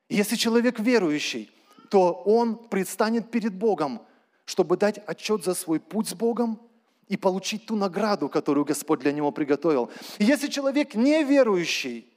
Если 0.08 0.36
человек 0.36 0.80
верующий, 0.80 1.50
то 1.90 2.14
он 2.14 2.56
предстанет 2.56 3.32
перед 3.32 3.54
Богом– 3.54 4.02
чтобы 4.46 4.78
дать 4.78 5.00
отчет 5.08 5.44
за 5.44 5.54
свой 5.54 5.80
путь 5.80 6.10
с 6.10 6.14
Богом 6.14 6.60
и 7.08 7.18
получить 7.18 7.66
ту 7.66 7.76
награду, 7.76 8.30
которую 8.30 8.66
Господь 8.66 9.00
для 9.00 9.12
него 9.12 9.32
приготовил. 9.32 9.92
Если 10.18 10.48
человек 10.48 10.96
неверующий, 10.96 12.12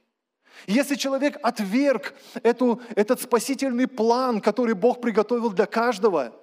если 0.67 0.95
человек 0.95 1.37
отверг 1.41 2.13
эту, 2.43 2.81
этот 2.95 3.21
спасительный 3.21 3.87
план, 3.87 4.41
который 4.41 4.73
Бог 4.75 5.01
приготовил 5.01 5.51
для 5.51 5.65
каждого, 5.65 6.33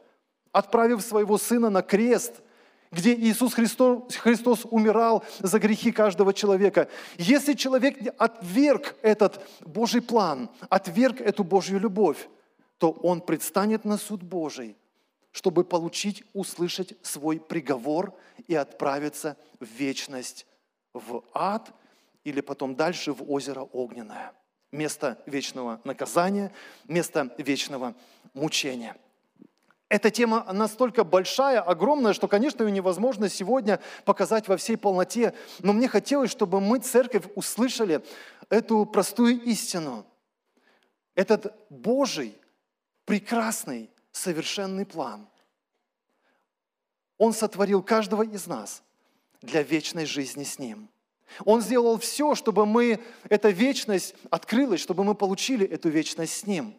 отправив 0.52 1.02
своего 1.02 1.38
Сына 1.38 1.70
на 1.70 1.82
крест, 1.82 2.42
где 2.92 3.14
Иисус 3.14 3.52
Христос, 3.54 4.14
Христос 4.14 4.64
умирал 4.70 5.24
за 5.40 5.58
грехи 5.58 5.92
каждого 5.92 6.32
человека. 6.32 6.88
Если 7.18 7.52
человек 7.54 7.96
отверг 8.16 8.94
этот 9.02 9.44
Божий 9.60 10.00
план, 10.00 10.48
отверг 10.70 11.20
эту 11.20 11.44
Божью 11.44 11.78
любовь, 11.78 12.28
то 12.78 12.92
он 12.92 13.20
предстанет 13.20 13.84
на 13.84 13.98
суд 13.98 14.22
Божий– 14.22 14.76
чтобы 15.36 15.64
получить, 15.64 16.24
услышать 16.32 16.94
свой 17.02 17.38
приговор 17.38 18.14
и 18.48 18.54
отправиться 18.54 19.36
в 19.60 19.66
вечность, 19.66 20.46
в 20.94 21.24
ад 21.34 21.74
или 22.24 22.40
потом 22.40 22.74
дальше 22.74 23.12
в 23.12 23.30
озеро 23.30 23.60
Огненное. 23.60 24.32
Место 24.72 25.22
вечного 25.26 25.78
наказания, 25.84 26.54
место 26.88 27.34
вечного 27.36 27.94
мучения. 28.32 28.96
Эта 29.90 30.10
тема 30.10 30.50
настолько 30.54 31.04
большая, 31.04 31.60
огромная, 31.60 32.14
что, 32.14 32.28
конечно, 32.28 32.62
ее 32.62 32.70
невозможно 32.70 33.28
сегодня 33.28 33.78
показать 34.06 34.48
во 34.48 34.56
всей 34.56 34.78
полноте. 34.78 35.34
Но 35.58 35.74
мне 35.74 35.86
хотелось, 35.86 36.30
чтобы 36.30 36.62
мы, 36.62 36.78
церковь, 36.78 37.24
услышали 37.34 38.02
эту 38.48 38.86
простую 38.86 39.38
истину. 39.42 40.06
Этот 41.14 41.54
Божий, 41.68 42.38
прекрасный, 43.04 43.90
совершенный 44.16 44.86
план. 44.86 45.28
Он 47.18 47.32
сотворил 47.32 47.82
каждого 47.82 48.22
из 48.22 48.46
нас 48.46 48.82
для 49.42 49.62
вечной 49.62 50.06
жизни 50.06 50.44
с 50.44 50.58
Ним. 50.58 50.88
Он 51.44 51.60
сделал 51.60 51.98
все, 51.98 52.34
чтобы 52.34 52.66
мы, 52.66 53.00
эта 53.28 53.50
вечность 53.50 54.14
открылась, 54.30 54.80
чтобы 54.80 55.04
мы 55.04 55.14
получили 55.14 55.66
эту 55.66 55.88
вечность 55.88 56.34
с 56.34 56.46
Ним. 56.46 56.76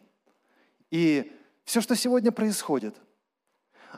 И 0.90 1.32
все, 1.64 1.82
что 1.82 1.96
сегодня 1.96 2.32
происходит, 2.32 2.96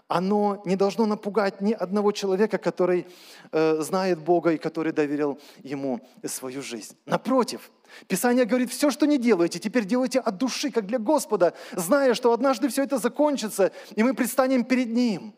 оно 0.08 0.62
не 0.66 0.76
должно 0.76 1.06
напугать 1.06 1.62
ни 1.62 1.74
одного 1.74 2.12
человека, 2.12 2.58
который 2.58 3.08
э, 3.52 3.82
знает 3.82 4.20
Бога 4.20 4.52
и 4.52 4.58
который 4.58 4.92
доверил 4.92 5.40
Ему 5.64 6.02
свою 6.26 6.62
жизнь. 6.62 6.96
Напротив, 7.06 7.72
Писание 8.08 8.46
говорит, 8.46 8.72
все, 8.72 8.92
что 8.92 9.06
не 9.06 9.18
делаете, 9.18 9.60
теперь 9.60 9.86
делайте 9.86 10.20
от 10.20 10.38
души, 10.38 10.72
как 10.72 10.86
для 10.86 11.00
Господа, 11.00 11.54
зная, 11.74 12.14
что 12.14 12.34
однажды 12.34 12.70
все 12.70 12.84
это 12.84 12.98
закончится, 12.98 13.72
и 13.96 14.04
мы 14.04 14.14
предстанем 14.14 14.64
перед 14.64 14.90
Ним. 14.90 15.34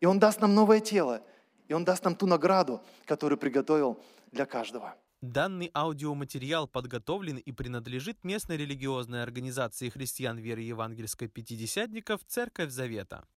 И 0.00 0.06
Он 0.06 0.18
даст 0.18 0.40
нам 0.40 0.54
новое 0.54 0.80
тело, 0.80 1.22
и 1.68 1.74
Он 1.74 1.84
даст 1.84 2.04
нам 2.04 2.16
ту 2.16 2.26
награду, 2.26 2.80
которую 3.06 3.38
приготовил 3.38 3.98
для 4.32 4.46
каждого. 4.46 4.94
Данный 5.22 5.70
аудиоматериал 5.72 6.66
подготовлен 6.66 7.36
и 7.36 7.52
принадлежит 7.52 8.24
местной 8.24 8.56
религиозной 8.56 9.22
организации 9.22 9.88
христиан 9.88 10.36
веры 10.36 10.62
евангельской 10.62 11.28
пятидесятников 11.28 12.22
«Церковь 12.26 12.70
Завета». 12.70 13.24